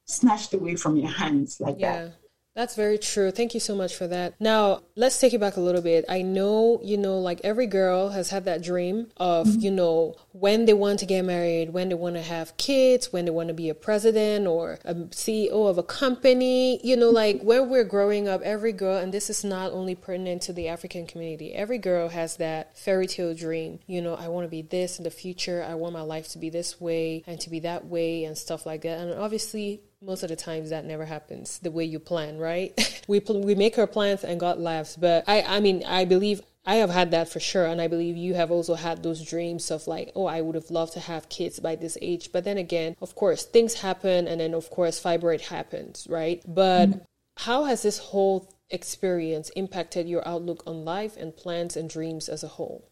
[0.07, 2.05] snatched away from your hands like yeah.
[2.07, 2.15] that.
[2.61, 3.31] That's very true.
[3.31, 4.39] Thank you so much for that.
[4.39, 6.05] Now, let's take it back a little bit.
[6.11, 9.61] I know, you know, like every girl has had that dream of, mm-hmm.
[9.61, 13.25] you know, when they want to get married, when they want to have kids, when
[13.25, 16.87] they want to be a president or a CEO of a company.
[16.87, 20.43] You know, like when we're growing up, every girl, and this is not only pertinent
[20.43, 23.79] to the African community, every girl has that fairy tale dream.
[23.87, 25.65] You know, I want to be this in the future.
[25.67, 28.67] I want my life to be this way and to be that way and stuff
[28.67, 28.99] like that.
[28.99, 33.03] And obviously, most of the times that never happens the way you plan, right?
[33.09, 34.97] we pl- we make our plans and God laughs.
[34.97, 38.17] But I I mean I believe I have had that for sure, and I believe
[38.17, 41.29] you have also had those dreams of like, oh, I would have loved to have
[41.31, 42.33] kids by this age.
[42.33, 46.43] But then again, of course, things happen, and then of course, fibroid happens, right?
[46.47, 46.99] But mm-hmm.
[47.39, 52.45] how has this whole experience impacted your outlook on life and plans and dreams as
[52.45, 52.91] a whole?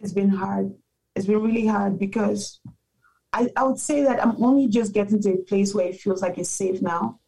[0.00, 0.74] It's been hard.
[1.14, 2.60] It's been really hard because
[3.32, 6.22] I, I would say that I'm only just getting to a place where it feels
[6.22, 7.20] like it's safe now.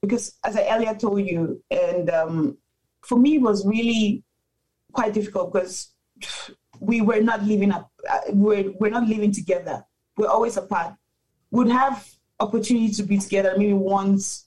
[0.00, 2.58] Because as I earlier told you, and um,
[3.02, 4.22] for me, it was really
[4.92, 5.90] quite difficult because
[6.80, 9.84] we were not living up, uh, we're, we're not living together.
[10.16, 10.94] We're always apart.
[11.50, 12.06] We'd have
[12.40, 14.46] opportunity to be together maybe once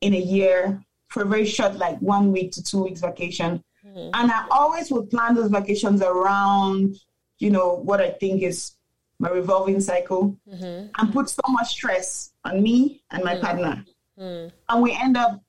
[0.00, 3.62] in a year for a very short, like one week to two weeks vacation.
[3.86, 4.10] Mm-hmm.
[4.12, 6.96] And I always would plan those vacations around,
[7.38, 8.72] you know, what I think is
[9.18, 10.86] my revolving cycle mm-hmm.
[10.96, 13.84] and put so much stress on me and my mm partner.
[14.18, 15.40] mm And we end up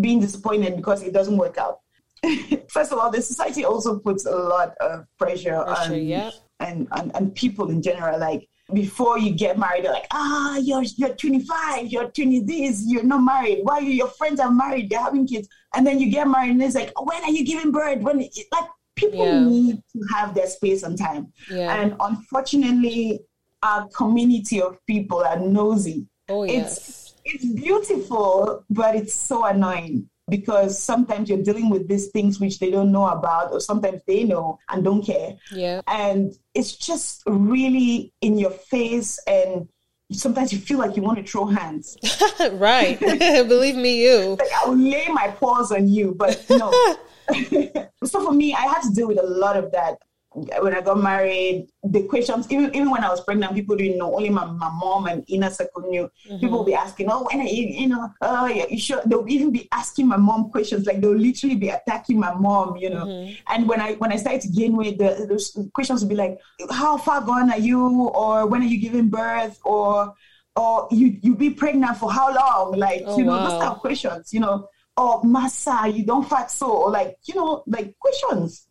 [0.00, 1.80] being disappointed because it doesn't work out.
[2.68, 6.30] First of all, the society also puts a lot of pressure, pressure on yeah.
[6.60, 8.18] and, and, and people in general.
[8.18, 13.02] Like before you get married, they're like, ah, you're you're 25, you're 20 this, you're
[13.02, 13.60] not married.
[13.62, 16.74] Why your friends are married, they're having kids, and then you get married, and it's
[16.74, 18.00] like, when are you giving birth?
[18.00, 18.70] When like
[19.00, 19.44] people yeah.
[19.44, 21.32] need to have their space and time.
[21.50, 21.74] Yeah.
[21.74, 23.20] And unfortunately,
[23.62, 26.06] our community of people are nosy.
[26.28, 26.78] Oh yes.
[26.78, 32.60] It's, it's beautiful, but it's so annoying because sometimes you're dealing with these things which
[32.60, 35.36] they don't know about, or sometimes they know and don't care.
[35.52, 35.82] Yeah.
[35.88, 39.68] And it's just really in your face, and
[40.12, 41.98] sometimes you feel like you want to throw hands.
[42.52, 42.98] right.
[43.48, 44.36] Believe me, you.
[44.38, 46.70] Like I'll lay my paws on you, but no.
[48.04, 49.98] so for me, I had to deal with a lot of that
[50.32, 54.14] when I got married, the questions, even even when I was pregnant, people didn't know.
[54.14, 56.08] Only my, my mom and inner circle knew.
[56.28, 56.38] Mm-hmm.
[56.38, 57.66] People would be asking, "Oh, when are you?
[57.66, 61.16] You know, oh, yeah, you sure?" They'll even be asking my mom questions, like they'll
[61.16, 63.06] literally be attacking my mom, you know.
[63.06, 63.34] Mm-hmm.
[63.48, 66.38] And when I when I started to gain weight, the, those questions would be like,
[66.70, 70.14] "How far gone are you?" or "When are you giving birth?" or
[70.54, 72.78] or you you be pregnant for how long?
[72.78, 73.48] Like oh, you know, wow.
[73.48, 74.68] those kind of questions, you know.
[75.00, 78.68] Or massa, you don't fat so, or like you know, like questions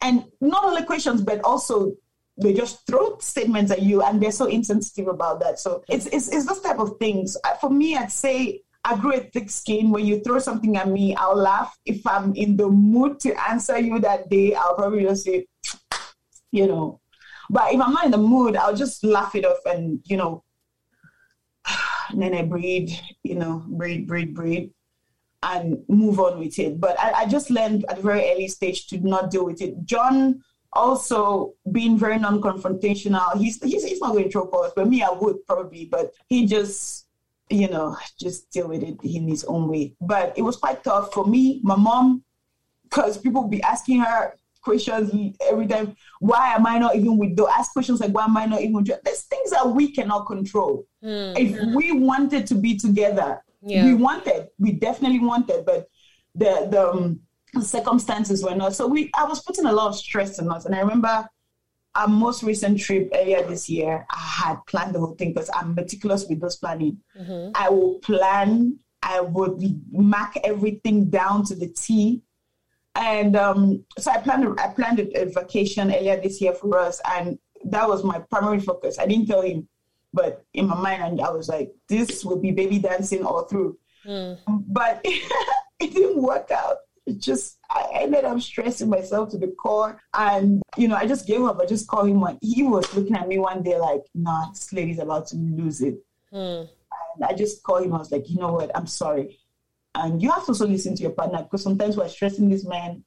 [0.00, 1.94] and not only questions, but also
[2.36, 5.58] they just throw statements at you and they're so insensitive about that.
[5.58, 7.36] So it's, it's, it's those type of things.
[7.60, 9.90] For me, I'd say I grew a thick skin.
[9.90, 11.76] When you throw something at me, I'll laugh.
[11.84, 15.46] If I'm in the mood to answer you that day, I'll probably just say,
[16.52, 17.00] you know.
[17.50, 20.44] But if I'm not in the mood, I'll just laugh it off and, you know,
[22.10, 22.90] and then I breathe,
[23.24, 24.70] you know, breathe, breathe, breathe
[25.42, 26.80] and move on with it.
[26.80, 29.84] But I, I, just learned at a very early stage to not deal with it.
[29.84, 33.38] John also being very non-confrontational.
[33.38, 35.84] He's he's, he's not going to throw balls, but me I would probably.
[35.86, 37.06] But he just
[37.50, 39.94] you know just deal with it in his own way.
[40.00, 42.24] But it was quite tough for me, my mom,
[42.84, 45.96] because people be asking her questions every time.
[46.20, 47.36] Why am I not even with?
[47.36, 48.74] They'll ask questions like, why am I not even?
[48.74, 50.86] With there's things that we cannot control.
[51.02, 51.36] Mm-hmm.
[51.36, 53.84] If we wanted to be together, yeah.
[53.84, 55.88] we wanted, we definitely wanted, but
[56.34, 57.20] the the um,
[57.62, 58.74] circumstances were not.
[58.74, 61.28] So we, I was putting a lot of stress on us, and I remember
[61.94, 64.06] our most recent trip earlier this year.
[64.10, 66.98] I had planned the whole thing because I'm meticulous with those planning.
[67.18, 67.50] Mm-hmm.
[67.54, 68.78] I will plan.
[69.02, 72.22] I would mark everything down to the T.
[72.94, 77.38] And um, so I planned I planned a vacation earlier this year for us, and
[77.64, 78.98] that was my primary focus.
[78.98, 79.68] I didn't tell him
[80.18, 83.78] but in my mind, and I was like, this will be baby dancing all through.
[84.04, 84.36] Mm.
[84.66, 86.78] But it didn't work out.
[87.06, 90.02] It just, I ended up stressing myself to the core.
[90.12, 91.60] And, you know, I just gave up.
[91.60, 92.36] I just called him one.
[92.42, 96.04] He was looking at me one day like, nah, this lady's about to lose it.
[96.32, 96.68] Mm.
[97.14, 97.94] And I just called him.
[97.94, 98.76] I was like, you know what?
[98.76, 99.38] I'm sorry.
[99.94, 103.04] And you have to also listen to your partner because sometimes we're stressing this man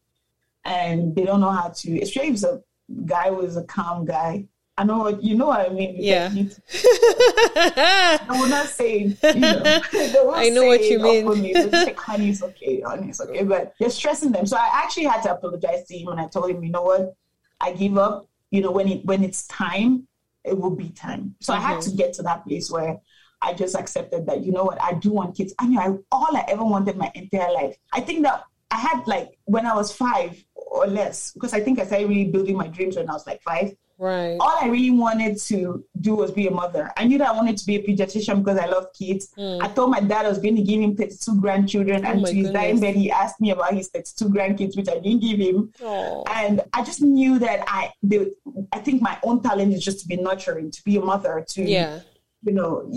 [0.64, 2.62] and they don't know how to, especially if a
[3.06, 4.48] guy who is a calm guy
[4.82, 5.96] I know what you know what I mean.
[6.00, 6.28] Yeah.
[6.74, 9.62] I will not say, you know,
[10.34, 11.40] I know what you mean.
[11.40, 13.44] Me, like, honey, it's okay, honey, it's okay.
[13.44, 14.48] But you're stressing them.
[14.48, 17.14] So I actually had to apologize to him and I told him, you know what?
[17.60, 18.28] I give up.
[18.50, 20.08] You know, when it when it's time,
[20.44, 21.36] it will be time.
[21.42, 21.64] So mm-hmm.
[21.64, 21.98] I had to mm-hmm.
[21.98, 23.00] get to that place where
[23.40, 25.54] I just accepted that, you know what, I do want kids.
[25.60, 27.78] I mean, I, all I ever wanted my entire life.
[27.94, 31.80] I think that I had like when I was five or less, because I think
[31.80, 33.76] I started really building my dreams when I was like five.
[34.02, 34.36] Right.
[34.40, 36.92] All I really wanted to do was be a mother.
[36.98, 39.32] I knew that I wanted to be a pediatrician because I love kids.
[39.38, 39.62] Mm.
[39.62, 42.34] I told my dad I was going to give him 32 grandchildren, oh and to
[42.34, 45.72] his dying bed, he asked me about his 32 grandkids, which I didn't give him.
[45.80, 46.24] Aww.
[46.32, 48.34] And I just knew that I, the,
[48.72, 51.62] I think my own talent is just to be nurturing, to be a mother, to,
[51.62, 52.00] yeah.
[52.44, 52.92] you know,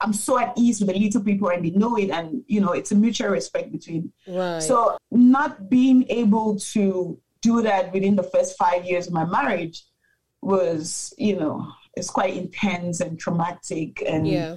[0.00, 2.72] I'm so at ease with the little people and they know it and you know
[2.72, 4.58] it's a mutual respect between right.
[4.58, 9.84] so not being able to do that within the first five years of my marriage
[10.42, 14.56] was, you know, it's quite intense and traumatic and yeah,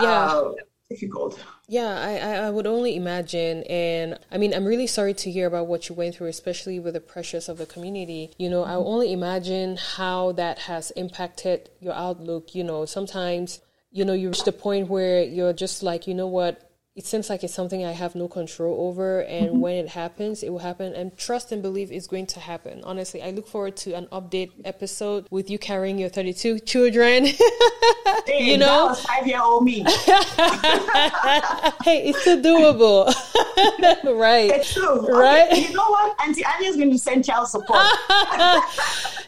[0.00, 0.08] yeah.
[0.08, 0.52] Uh,
[0.90, 1.42] difficult.
[1.68, 3.62] Yeah, I, I would only imagine.
[3.64, 6.94] And I mean, I'm really sorry to hear about what you went through, especially with
[6.94, 8.32] the pressures of the community.
[8.38, 12.54] You know, I only imagine how that has impacted your outlook.
[12.54, 16.26] You know, sometimes, you know, you reach the point where you're just like, you know
[16.26, 16.69] what,
[17.00, 19.20] it seems like it's something I have no control over.
[19.22, 19.60] And mm-hmm.
[19.60, 20.92] when it happens, it will happen.
[20.92, 22.82] And trust and believe is going to happen.
[22.84, 27.24] Honestly, I look forward to an update episode with you carrying your 32 children.
[28.26, 29.80] you know, five year old me.
[31.86, 33.06] hey, it's still doable.
[34.20, 34.50] right.
[34.50, 35.00] It's true.
[35.08, 35.50] Right.
[35.52, 35.68] Okay.
[35.68, 36.20] You know what?
[36.20, 37.80] Auntie Anya is going to send child support.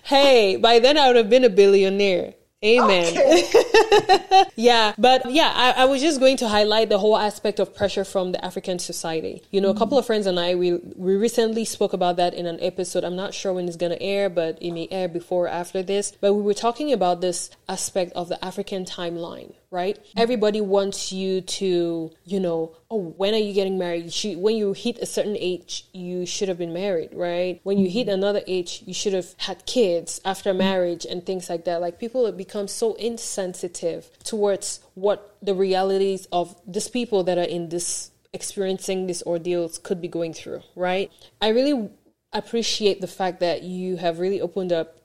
[0.03, 2.35] hey, by then I would have been a billionaire.
[2.65, 3.13] Amen.
[3.17, 4.45] Okay.
[4.57, 8.05] yeah, but yeah, I, I, was just going to highlight the whole aspect of pressure
[8.05, 9.43] from the African society.
[9.51, 9.77] You know, mm-hmm.
[9.77, 13.03] a couple of friends and I, we we recently spoke about that in an episode.
[13.03, 15.83] I'm not sure when it's going to air, but it may air before or after
[15.83, 16.13] this.
[16.21, 19.99] But we were talking about this aspect of the African timeline right?
[20.16, 24.12] Everybody wants you to, you know, oh, when are you getting married?
[24.23, 27.59] You when you hit a certain age, you should have been married, right?
[27.64, 31.64] When you hit another age, you should have had kids after marriage and things like
[31.64, 31.81] that.
[31.81, 37.43] Like people have become so insensitive towards what the realities of these people that are
[37.43, 41.11] in this experiencing these ordeals could be going through, right?
[41.41, 41.91] I really
[42.33, 45.01] appreciate the fact that you have really opened up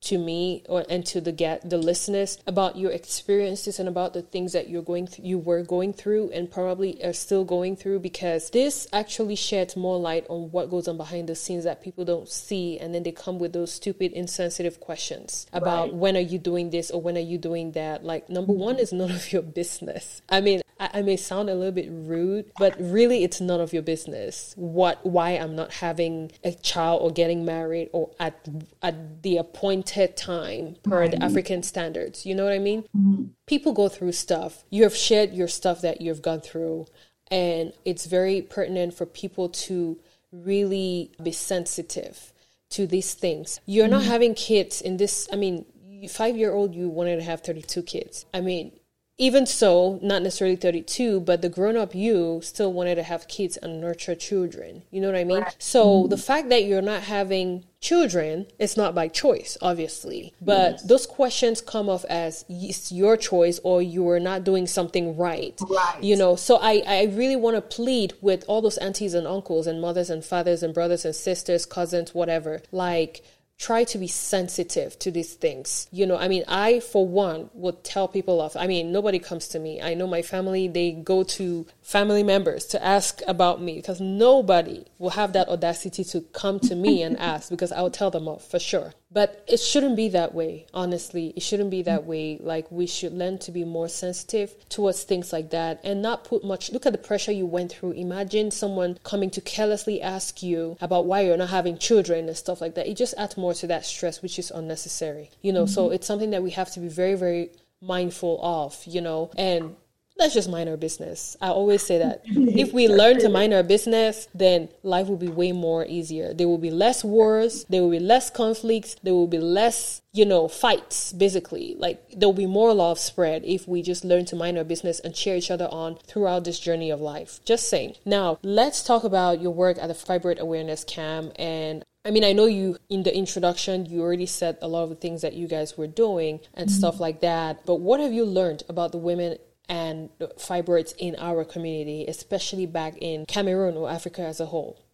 [0.00, 4.22] to me or and to the get the listeners about your experiences and about the
[4.22, 7.98] things that you're going th- you were going through and probably are still going through
[7.98, 12.04] because this actually sheds more light on what goes on behind the scenes that people
[12.04, 15.94] don't see and then they come with those stupid insensitive questions about right.
[15.94, 18.92] when are you doing this or when are you doing that like number one is
[18.92, 22.76] none of your business i mean I, I may sound a little bit rude but
[22.78, 27.44] really it's none of your business what why i'm not having a child or getting
[27.44, 28.48] married or at
[28.80, 31.10] at the appointed limited time per right.
[31.10, 32.26] the African standards.
[32.26, 32.82] You know what I mean?
[32.96, 33.24] Mm-hmm.
[33.46, 34.64] People go through stuff.
[34.70, 36.86] You have shared your stuff that you've gone through,
[37.30, 39.98] and it's very pertinent for people to
[40.32, 42.32] really be sensitive
[42.70, 43.60] to these things.
[43.66, 43.92] You're mm-hmm.
[43.92, 45.64] not having kids in this, I mean,
[46.08, 48.26] five year old, you wanted to have 32 kids.
[48.34, 48.72] I mean,
[49.20, 53.56] even so, not necessarily 32, but the grown up you still wanted to have kids
[53.56, 54.84] and nurture children.
[54.92, 55.42] You know what I mean?
[55.42, 55.56] Right.
[55.58, 56.08] So mm-hmm.
[56.08, 60.34] the fact that you're not having children, it's not by choice, obviously.
[60.40, 60.82] But yes.
[60.84, 65.60] those questions come off as it's your choice or you are not doing something right.
[65.68, 65.98] Right.
[66.00, 69.66] You know, so I, I really want to plead with all those aunties and uncles
[69.66, 72.62] and mothers and fathers and brothers and sisters, cousins, whatever.
[72.70, 73.24] Like,
[73.58, 75.88] try to be sensitive to these things.
[75.90, 78.56] You know, I mean, I, for one, would tell people off.
[78.56, 79.82] I mean, nobody comes to me.
[79.82, 84.84] I know my family, they go to family members to ask about me because nobody
[84.98, 88.28] will have that audacity to come to me and ask because I will tell them
[88.28, 88.92] off for sure.
[89.10, 91.32] But it shouldn't be that way, honestly.
[91.34, 92.36] It shouldn't be that way.
[92.42, 96.44] Like, we should learn to be more sensitive towards things like that and not put
[96.44, 96.70] much.
[96.70, 97.92] Look at the pressure you went through.
[97.92, 102.60] Imagine someone coming to carelessly ask you about why you're not having children and stuff
[102.60, 102.86] like that.
[102.86, 105.64] It just adds more to that stress, which is unnecessary, you know?
[105.64, 105.72] Mm-hmm.
[105.72, 107.48] So, it's something that we have to be very, very
[107.80, 109.30] mindful of, you know?
[109.38, 109.74] And
[110.18, 111.36] let's just mind our business.
[111.40, 112.22] I always say that.
[112.26, 116.34] if we learn to mind our business, then life will be way more easier.
[116.34, 120.26] There will be less wars, there will be less conflicts, there will be less, you
[120.26, 121.76] know, fights, basically.
[121.78, 125.00] Like there will be more love spread if we just learn to mind our business
[125.00, 127.40] and cheer each other on throughout this journey of life.
[127.44, 127.94] Just saying.
[128.04, 132.32] Now, let's talk about your work at the Fibroid Awareness Cam and I mean, I
[132.32, 135.46] know you in the introduction, you already said a lot of the things that you
[135.46, 136.78] guys were doing and mm-hmm.
[136.78, 137.66] stuff like that.
[137.66, 139.36] But what have you learned about the women
[139.68, 144.84] and fibroids in our community, especially back in Cameroon or Africa as a whole?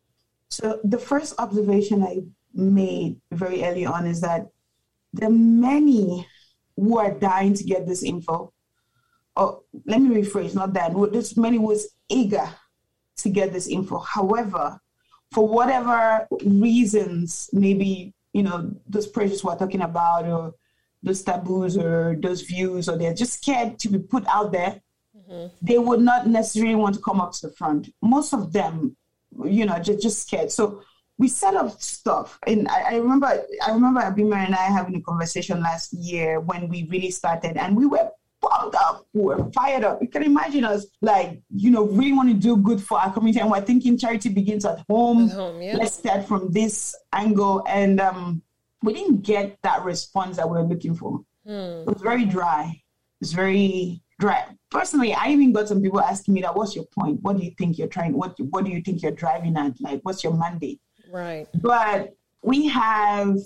[0.49, 2.23] So, the first observation I
[2.55, 4.49] made very early on is that
[5.13, 6.27] the many
[6.77, 8.53] who are dying to get this info.
[9.37, 10.93] Or let me rephrase, not that.
[11.13, 12.49] There's many who is eager
[13.19, 13.99] to get this info.
[13.99, 14.81] However,
[15.33, 20.55] for whatever reasons, maybe you know those pressures we're talking about, or
[21.05, 24.81] those taboos or those views, or they're just scared to be put out there,
[25.17, 25.47] mm-hmm.
[25.63, 27.89] they would not necessarily want to come up to the front.
[28.03, 28.97] Most of them,
[29.45, 30.51] you know, just, just scared.
[30.51, 30.83] So
[31.19, 32.39] we set up stuff.
[32.47, 33.27] And I, I remember
[33.65, 37.77] I remember Abima and I having a conversation last year when we really started and
[37.77, 38.11] we were
[38.43, 40.03] pumped up, we were fired up.
[40.03, 43.41] You can imagine us like, you know, really want to do good for our community.
[43.41, 45.29] And we're thinking charity begins at home.
[45.31, 45.77] At home yeah.
[45.77, 47.65] Let's start from this angle.
[47.69, 48.43] And um
[48.85, 51.21] we didn't get that response that we are looking for.
[51.47, 51.83] Hmm.
[51.83, 52.81] It was very dry.
[53.21, 54.45] It's very dry.
[54.71, 57.21] Personally, I even got some people asking me that, what's your point?
[57.23, 58.13] What do you think you're trying?
[58.13, 59.81] What, what do you think you're driving at?
[59.81, 60.81] Like, what's your mandate?
[61.11, 61.49] Right.
[61.55, 63.39] But we have,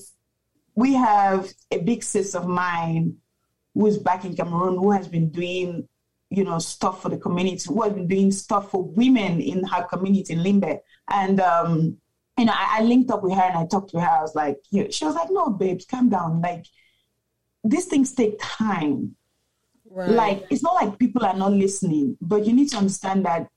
[0.74, 3.16] we have a big sis of mine
[3.74, 5.88] who's back in Cameroon who has been doing,
[6.30, 9.84] you know, stuff for the community, who has been doing stuff for women in her
[9.84, 10.78] community in Limbe.
[11.10, 11.98] And um,
[12.38, 14.08] you know, I, I, linked up with her and I talked to her.
[14.08, 16.40] I was like, you know, she was like, no, babes, calm down.
[16.40, 16.66] Like,
[17.64, 19.16] these things take time.
[19.90, 20.10] Right.
[20.10, 23.48] Like, it's not like people are not listening, but you need to understand that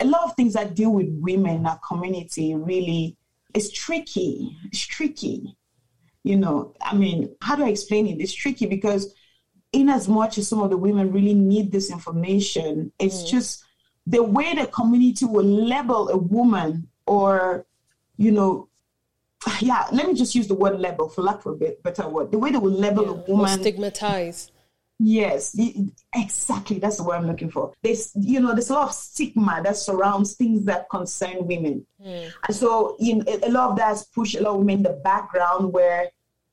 [0.00, 3.16] a lot of things that deal with women in our community really
[3.54, 4.56] is tricky.
[4.66, 5.56] It's tricky.
[6.24, 8.20] You know, I mean, how do I explain it?
[8.20, 9.14] It's tricky because
[9.72, 13.28] in as much as some of the women really need this information, it's mm.
[13.28, 13.64] just
[14.06, 17.66] the way the community will label a woman or
[18.18, 18.68] you know,
[19.60, 22.30] yeah, let me just use the word label for lack of a bit better word.
[22.30, 23.10] The way they will label Yeah.
[23.10, 23.60] a woman.
[23.60, 24.50] stigmatize.
[25.00, 25.56] Yes,
[26.12, 26.80] exactly.
[26.80, 27.72] That's the word I'm looking for.
[27.82, 32.32] There's, you know, there's a lot of stigma that surrounds things that concern women, and
[32.50, 35.00] so you know, a lot of that has pushed a lot of women in the
[35.04, 36.08] background where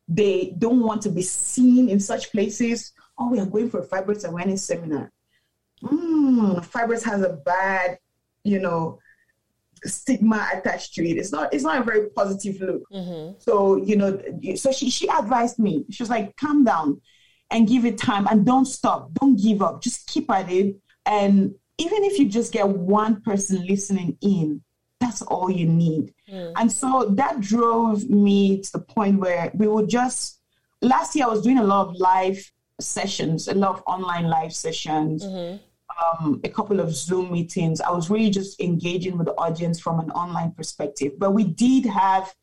[0.07, 2.93] they don't want to be seen in such places.
[3.18, 5.11] Oh, we are going for a fibroids awareness seminar.
[5.82, 7.97] Mm, fibroids has a bad,
[8.43, 8.99] you know,
[9.86, 11.17] stigma attached to it.
[11.17, 11.53] It's not.
[11.53, 12.83] It's not a very positive look.
[12.91, 13.39] Mm-hmm.
[13.39, 14.21] So you know,
[14.55, 15.86] so she she advised me.
[15.89, 17.01] She was like, "Calm down,
[17.51, 19.13] and give it time, and don't stop.
[19.13, 19.81] Don't give up.
[19.81, 20.75] Just keep at it.
[21.05, 24.61] And even if you just get one person listening in,
[24.99, 26.53] that's all you need." Mm.
[26.55, 30.39] And so that drove me to the point where we would just.
[30.81, 34.53] Last year, I was doing a lot of live sessions, a lot of online live
[34.53, 35.57] sessions mm-hmm.
[36.02, 37.82] Um, a couple of Zoom meetings.
[37.82, 41.14] I was really just engaging with the audience from an online perspective.
[41.18, 42.34] But we did have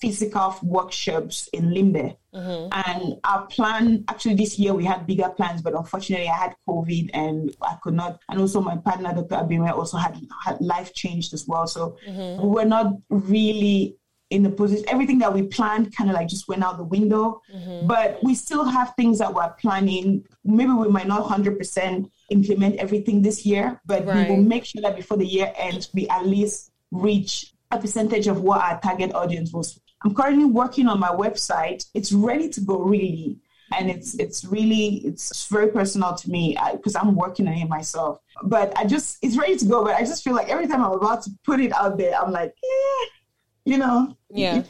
[0.00, 2.16] physical workshops in Limbe.
[2.34, 2.68] Mm-hmm.
[2.72, 7.10] And our plan, actually, this year we had bigger plans, but unfortunately, I had COVID
[7.14, 8.20] and I could not.
[8.28, 9.36] And also, my partner, Dr.
[9.36, 11.66] Abime, also had, had life changed as well.
[11.66, 12.42] So mm-hmm.
[12.42, 13.96] we were not really
[14.30, 17.40] in the position everything that we planned kind of like just went out the window
[17.54, 17.86] mm-hmm.
[17.86, 23.22] but we still have things that we're planning maybe we might not 100% implement everything
[23.22, 26.70] this year but we will make sure that before the year ends we at least
[26.90, 29.80] reach a percentage of what our target audience was.
[30.04, 31.86] I'm currently working on my website.
[31.94, 33.38] It's ready to go really.
[33.76, 38.18] And it's it's really it's very personal to me because i'm working on it myself.
[38.42, 40.92] But i just it's ready to go but i just feel like every time i'm
[40.92, 43.06] about to put it out there i'm like eh,
[43.66, 44.16] you know?
[44.30, 44.62] Yeah.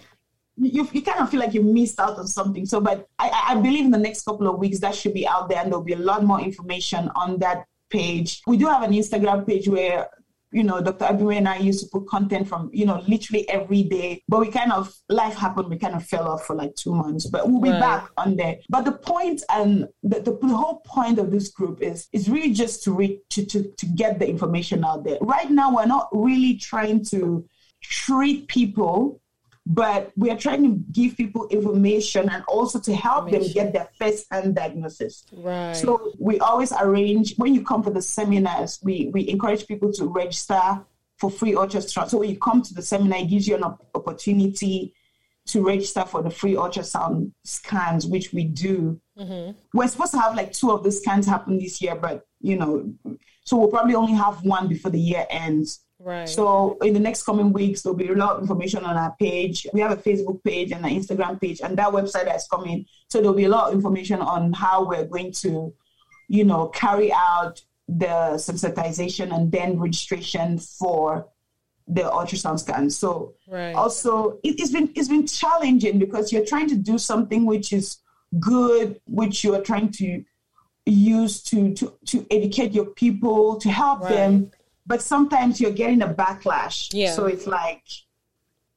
[0.61, 2.67] You, you, kind of feel like you missed out on something.
[2.67, 5.49] So, but I, I believe in the next couple of weeks that should be out
[5.49, 8.43] there and there'll be a lot more information on that page.
[8.47, 10.09] We do have an Instagram page where,
[10.51, 11.05] you know, Dr.
[11.05, 14.51] Abime and I used to put content from, you know, literally every day, but we
[14.51, 17.61] kind of, life happened, we kind of fell off for like two months, but we'll
[17.61, 17.81] be Right.
[17.81, 18.57] back on there.
[18.69, 22.53] But the point and the, the, the whole point of this group is, is really
[22.53, 25.19] just to, reach to, to, to get the information out there.
[25.21, 27.47] Right now, we're not really trying to
[27.83, 29.21] treat people
[29.69, 33.87] but we are trying to give people information and also to help them get their
[33.99, 35.27] first hand diagnosis.
[35.31, 35.75] Right.
[35.75, 40.07] So we always arrange when you come for the seminars, we we encourage people to
[40.07, 40.81] register
[41.19, 42.09] for free ultrasound.
[42.09, 44.95] So when you come to the seminar, it gives you an op- opportunity
[45.49, 48.99] to register for the free ultrasound scans, which we do.
[49.19, 49.53] Mm-hmm.
[49.75, 52.91] We're supposed to have like two of the scans happen this year, but you know,
[53.45, 55.81] so we'll probably only have one before the year ends.
[55.99, 56.29] Right.
[56.29, 59.67] So in the next coming weeks, there'll be a lot of information on our page.
[59.73, 62.87] We have a Facebook page and an Instagram page, and that website that's coming.
[63.09, 65.73] So there'll be a lot of information on how we're going to,
[66.29, 71.27] you know, carry out the sensitization and then registration for
[71.87, 72.91] the ultrasound scan.
[72.91, 73.75] So Right.
[73.75, 77.97] also it, it's been it's been challenging because you're trying to do something which is
[78.39, 80.23] good, which you're trying to
[80.85, 84.11] use to to to educate your people to help Right.
[84.11, 84.51] them
[84.91, 86.77] but sometimes you're getting a backlash.
[86.93, 87.13] Yeah.
[87.17, 87.85] so it's like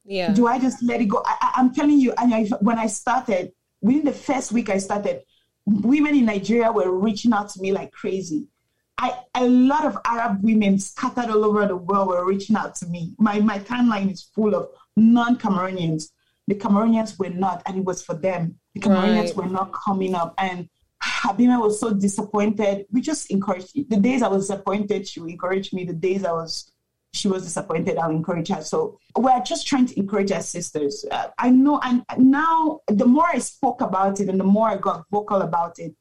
[0.04, 0.32] yeah.
[0.38, 1.18] do i just let it go?
[1.24, 3.44] I, i'm telling you if- when i started
[3.86, 5.16] within the first week i started
[5.66, 8.42] women in nigeria were reaching out to me like crazy.
[8.98, 12.86] I, a lot of arab women scattered all over the world were reaching out to
[12.94, 13.02] me.
[13.26, 16.02] My my timeline is full of non-cameroonians.
[16.48, 18.42] The cameroonians were not and it was for them.
[18.74, 19.36] The cameroonians Right.
[19.36, 20.34] were not coming up.
[20.38, 20.68] And
[21.02, 22.86] Habima was so disappointed.
[22.92, 25.84] We just encouraged the days I was disappointed, she would encourage me.
[25.84, 26.72] The days I was
[27.14, 28.62] she was disappointed, I'll encourage her.
[28.62, 31.04] So we're just trying to encourage our sisters.
[31.10, 34.76] Uh, I know, and now the more I spoke about it and the more I
[34.78, 35.94] got vocal about it,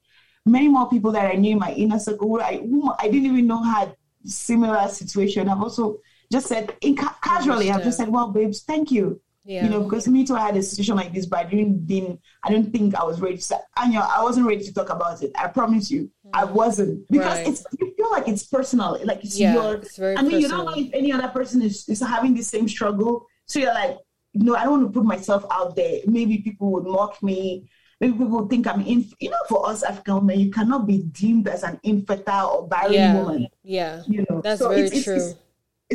[0.46, 2.62] many more people that I knew in my inner circle, who I,
[3.00, 5.50] I didn't even know had similar situation.
[5.50, 5.98] I've also
[6.32, 9.22] just said, in ca- casually, I've just said, well, babes, thank you.
[9.44, 9.64] Yeah.
[9.64, 12.20] You know, because me too, I had a situation like this, but I didn't, didn't
[12.44, 13.42] I don't think I was ready to.
[13.42, 15.32] say- Anya, I wasn't ready to talk about it.
[15.36, 16.54] I promise you, I hmm.
[16.54, 17.48] wasn't because Right.
[17.48, 19.76] it's you feel like it's personal, like it's Yeah, your.
[19.76, 20.66] it's I mean, you don't personal.
[20.66, 23.98] know if any other person is, is having the same struggle, so you're like,
[24.36, 26.02] no, I don't want to put myself out there.
[26.06, 27.68] Maybe people would mock me.
[28.00, 29.06] Maybe people would think I'm in.
[29.20, 32.94] You know, for us African women, you cannot be deemed as an infertile or barren
[32.94, 33.16] yeah.
[33.18, 33.48] woman.
[33.64, 34.04] Yeah.
[34.08, 35.16] You know, That's So very it's- true.
[35.16, 35.40] it's- it's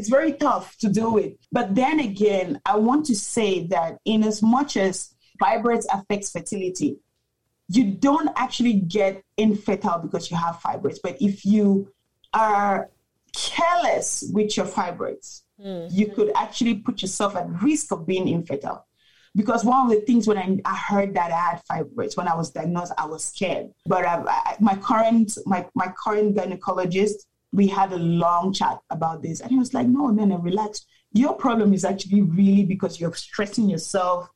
[0.08, 1.38] very tough to do it.
[1.50, 6.98] But then again, I want to say that in as much as fibroids affects fertility,
[7.68, 10.98] you don't actually get infertile because you have fibroids.
[11.02, 11.92] But if you
[12.32, 12.90] are
[13.34, 15.86] careless with your fibroids, hmm.
[15.90, 18.86] you could actually put yourself at risk of being infertile.
[19.34, 22.34] Because one of the things when I, I heard that I had fibroids when I
[22.34, 23.70] was diagnosed, I was scared.
[23.84, 27.26] But I, I, my current my, my current gynecologist,
[27.56, 30.86] we had a long chat about this, and he was like, "No, no, no, relax.
[31.12, 34.28] Your problem is actually really because you're stressing yourself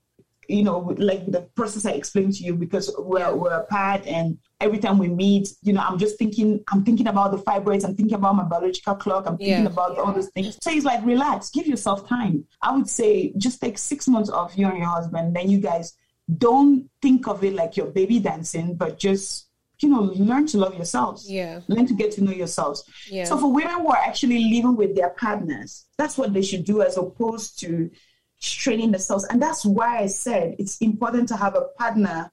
[0.50, 4.78] you know, like the process I explained to you, because we're, we're apart and every
[4.78, 8.14] time we meet, you know, I'm just thinking, I'm thinking about the fibroids, I'm thinking
[8.14, 9.70] about my biological clock, I'm thinking yeah.
[9.70, 10.58] about all those things.
[10.60, 12.44] So he's like, relax, give yourself time.
[12.60, 15.94] I would say just take six months off you and your husband, then you guys
[16.36, 19.48] don't think of it like your baby dancing, but just
[19.82, 21.30] you know, learn to love yourselves.
[21.30, 21.60] Yeah.
[21.68, 22.84] Learn to get to know yourselves.
[23.08, 23.24] Yeah.
[23.24, 26.82] So for women who are actually living with their partners, that's what they should do
[26.82, 27.90] as opposed to
[28.38, 29.24] straining themselves.
[29.24, 32.30] And that's why I said it's important to have a partner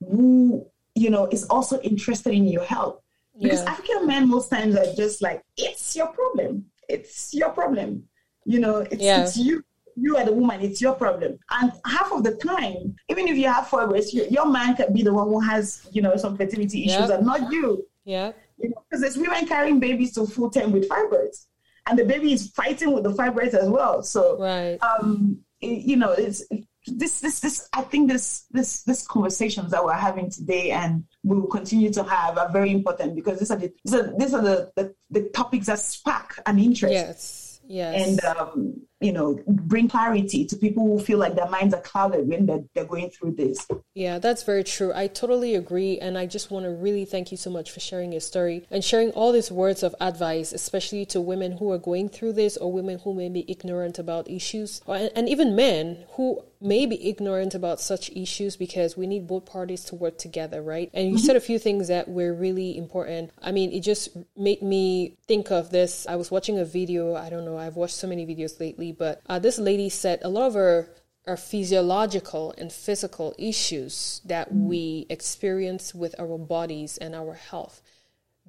[0.00, 3.00] who, you know, is also interested in your health.
[3.40, 3.70] Because yeah.
[3.70, 6.66] African men most times are just like, it's your problem.
[6.88, 8.08] It's your problem.
[8.44, 9.22] You know, it's, yeah.
[9.22, 9.62] it's you
[10.00, 11.38] you are the woman, it's your problem.
[11.50, 15.02] And half of the time, even if you have fibroids, your, your man can be
[15.02, 17.18] the one who has, you know, some fertility issues yep.
[17.18, 17.86] and not you.
[18.04, 18.32] Yeah.
[18.58, 21.46] You know, because there's women carrying babies to full term with fibroids.
[21.86, 24.02] And the baby is fighting with the fibroids as well.
[24.02, 24.78] So right.
[24.82, 26.44] um, you know, it's
[26.86, 31.38] this this this I think this this this conversations that we're having today and we
[31.38, 34.42] will continue to have are very important because these are the these are, these are
[34.42, 36.92] the, the, the topics that spark an interest.
[36.92, 38.08] Yes Yes.
[38.08, 42.26] And, um, you know, bring clarity to people who feel like their minds are clouded
[42.28, 43.66] when they're, they're going through this.
[43.94, 44.92] Yeah, that's very true.
[44.92, 45.98] I totally agree.
[45.98, 48.84] And I just want to really thank you so much for sharing your story and
[48.84, 52.72] sharing all these words of advice, especially to women who are going through this or
[52.72, 57.54] women who may be ignorant about issues, or, and even men who may be ignorant
[57.54, 60.90] about such issues because we need both parties to work together, right?
[60.92, 61.24] And you mm-hmm.
[61.24, 63.30] said a few things that were really important.
[63.40, 66.06] I mean, it just made me think of this.
[66.08, 69.22] I was watching a video, I don't know, I've watched so many videos lately, but
[69.26, 70.88] uh, this lady said a lot of her
[71.26, 77.82] our physiological and physical issues that we experience with our bodies and our health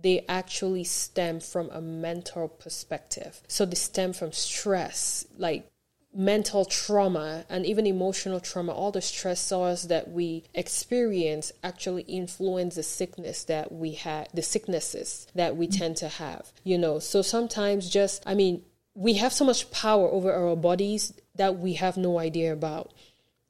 [0.02, 3.42] they actually stem from a mental perspective.
[3.48, 5.70] So they stem from stress, like
[6.14, 12.84] mental trauma and even emotional trauma, all the stressors that we experience actually influence the
[12.84, 17.00] sickness that we have, the sicknesses that we tend to have, you know.
[17.00, 18.64] So sometimes just, I mean,
[19.00, 22.92] we have so much power over our bodies that we have no idea about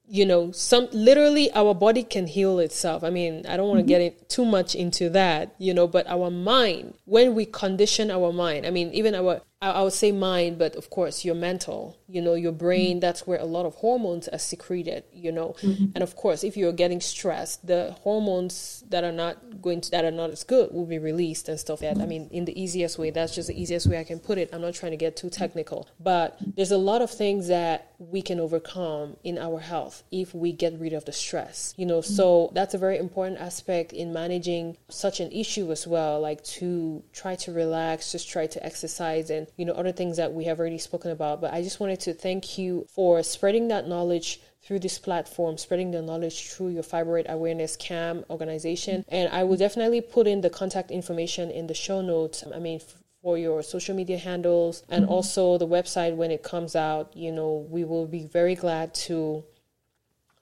[0.06, 3.82] you know some literally our body can heal itself i mean i don't want to
[3.82, 3.88] mm-hmm.
[3.88, 8.32] get it too much into that you know but our mind when we condition our
[8.32, 12.22] mind i mean even our I, would say mind, but of course your mental, you
[12.22, 13.00] know, your brain, mm-hmm.
[13.00, 15.54] that's where a lot of hormones are secreted, you know.
[15.60, 15.86] Mm-hmm.
[15.94, 20.06] And of course, if you're getting stressed, the hormones that are not going to, that
[20.06, 22.02] are not as good will be released and stuff like that.
[22.02, 24.48] I mean, in the easiest way, that's just the easiest way I can put it.
[24.52, 28.22] I'm not trying to get too technical, but there's a lot of things that we
[28.22, 31.98] can overcome in our health if we get rid of the stress, you know.
[31.98, 32.14] Mm-hmm.
[32.14, 37.02] So that's a very important aspect in managing such an issue as well, like to
[37.12, 40.58] try to relax, just try to exercise and you know, other things that we have
[40.58, 41.40] already spoken about.
[41.40, 45.90] But I just wanted to thank you for spreading that knowledge through this platform, spreading
[45.90, 49.04] the knowledge through your fibroid awareness CAM organization.
[49.08, 52.44] And I will definitely put in the contact information in the show notes.
[52.54, 52.80] I mean,
[53.22, 55.12] for your social media handles and mm-hmm.
[55.12, 59.44] also the website when it comes out, you know, we will be very glad to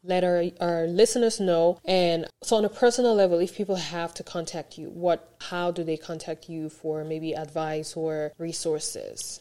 [0.09, 1.79] let our, our listeners know.
[1.85, 5.85] And so on a personal level if people have to contact you what how do
[5.85, 9.41] they contact you for maybe advice or resources?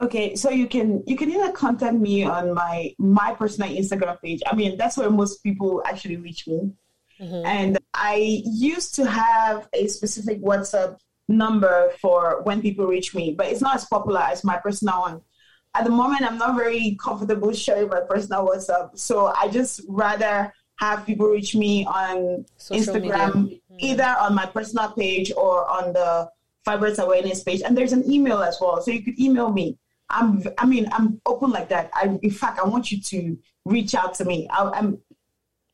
[0.00, 4.40] Okay so you can you can either contact me on my my personal instagram page.
[4.46, 6.72] I mean that's where most people actually reach me.
[7.18, 7.46] Mm-hmm.
[7.46, 10.98] and i used to have a specific whatsapp
[11.28, 15.22] number for when people reach me but it's not as popular as my personal one
[15.76, 18.98] at the moment, I'm not very comfortable sharing my personal WhatsApp.
[18.98, 23.76] So I just rather have people reach me on Social Instagram, mm-hmm.
[23.78, 26.30] either on my personal page or on the
[26.66, 27.62] Fibroids Awareness page.
[27.62, 28.80] And there's an email as well.
[28.80, 29.78] So you could email me.
[30.08, 31.90] I'm, I mean, I'm open like that.
[31.92, 34.48] I, in fact, I want you to reach out to me.
[34.50, 34.98] I, I'm,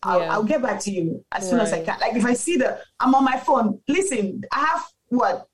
[0.02, 0.32] I'll, yeah.
[0.32, 2.00] I'll, get back to you as soon as I can.
[2.00, 3.80] Like if I see the, I'm on my phone.
[3.86, 5.46] Listen, I have what,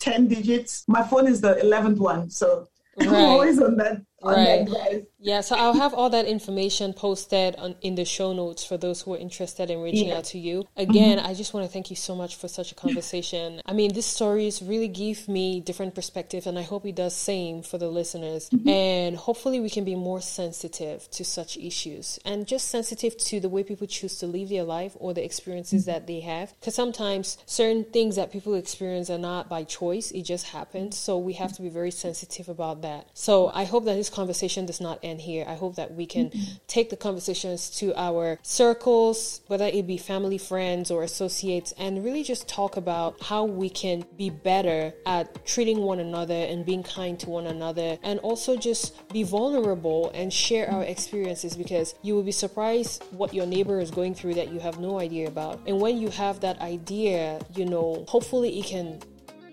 [0.00, 0.84] 10 digits.
[0.88, 2.30] My phone is the 11th one.
[2.30, 2.66] So
[2.98, 3.08] right.
[3.08, 4.66] always on that on right.
[4.66, 8.78] that Yeah, so I'll have all that information posted on, in the show notes for
[8.78, 10.16] those who are interested in reaching yeah.
[10.16, 10.66] out to you.
[10.78, 11.26] Again, mm-hmm.
[11.26, 13.60] I just want to thank you so much for such a conversation.
[13.66, 17.62] I mean, these stories really give me different perspective, and I hope it does same
[17.62, 18.48] for the listeners.
[18.48, 18.68] Mm-hmm.
[18.68, 23.50] And hopefully, we can be more sensitive to such issues and just sensitive to the
[23.50, 25.92] way people choose to live their life or the experiences mm-hmm.
[25.92, 26.54] that they have.
[26.58, 30.96] Because sometimes certain things that people experience are not by choice; it just happens.
[30.96, 33.08] So we have to be very sensitive about that.
[33.12, 35.44] So I hope that this conversation does not end here.
[35.48, 36.52] I hope that we can mm-hmm.
[36.66, 42.22] take the conversations to our circles, whether it be family, friends, or associates, and really
[42.22, 47.18] just talk about how we can be better at treating one another and being kind
[47.20, 52.22] to one another, and also just be vulnerable and share our experiences because you will
[52.22, 55.60] be surprised what your neighbor is going through that you have no idea about.
[55.66, 59.00] And when you have that idea, you know, hopefully it can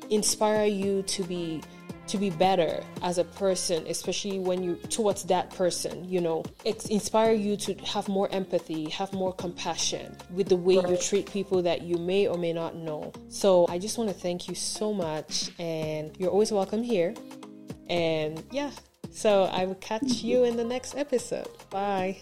[0.09, 1.61] inspire you to be
[2.07, 7.33] to be better as a person, especially when you towards that person, you know, inspire
[7.33, 11.81] you to have more empathy, have more compassion with the way you treat people that
[11.81, 13.11] you may or may not know.
[13.29, 17.13] So I just want to thank you so much, and you're always welcome here.
[17.89, 18.71] And yeah,
[19.11, 21.49] so I will catch you in the next episode.
[21.69, 22.21] Bye.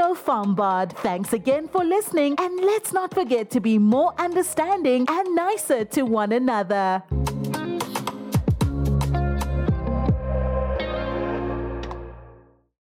[0.01, 0.93] Anyo Fambard.
[0.97, 6.03] Thanks again for listening, and let's not forget to be more understanding and nicer to
[6.03, 7.03] one another.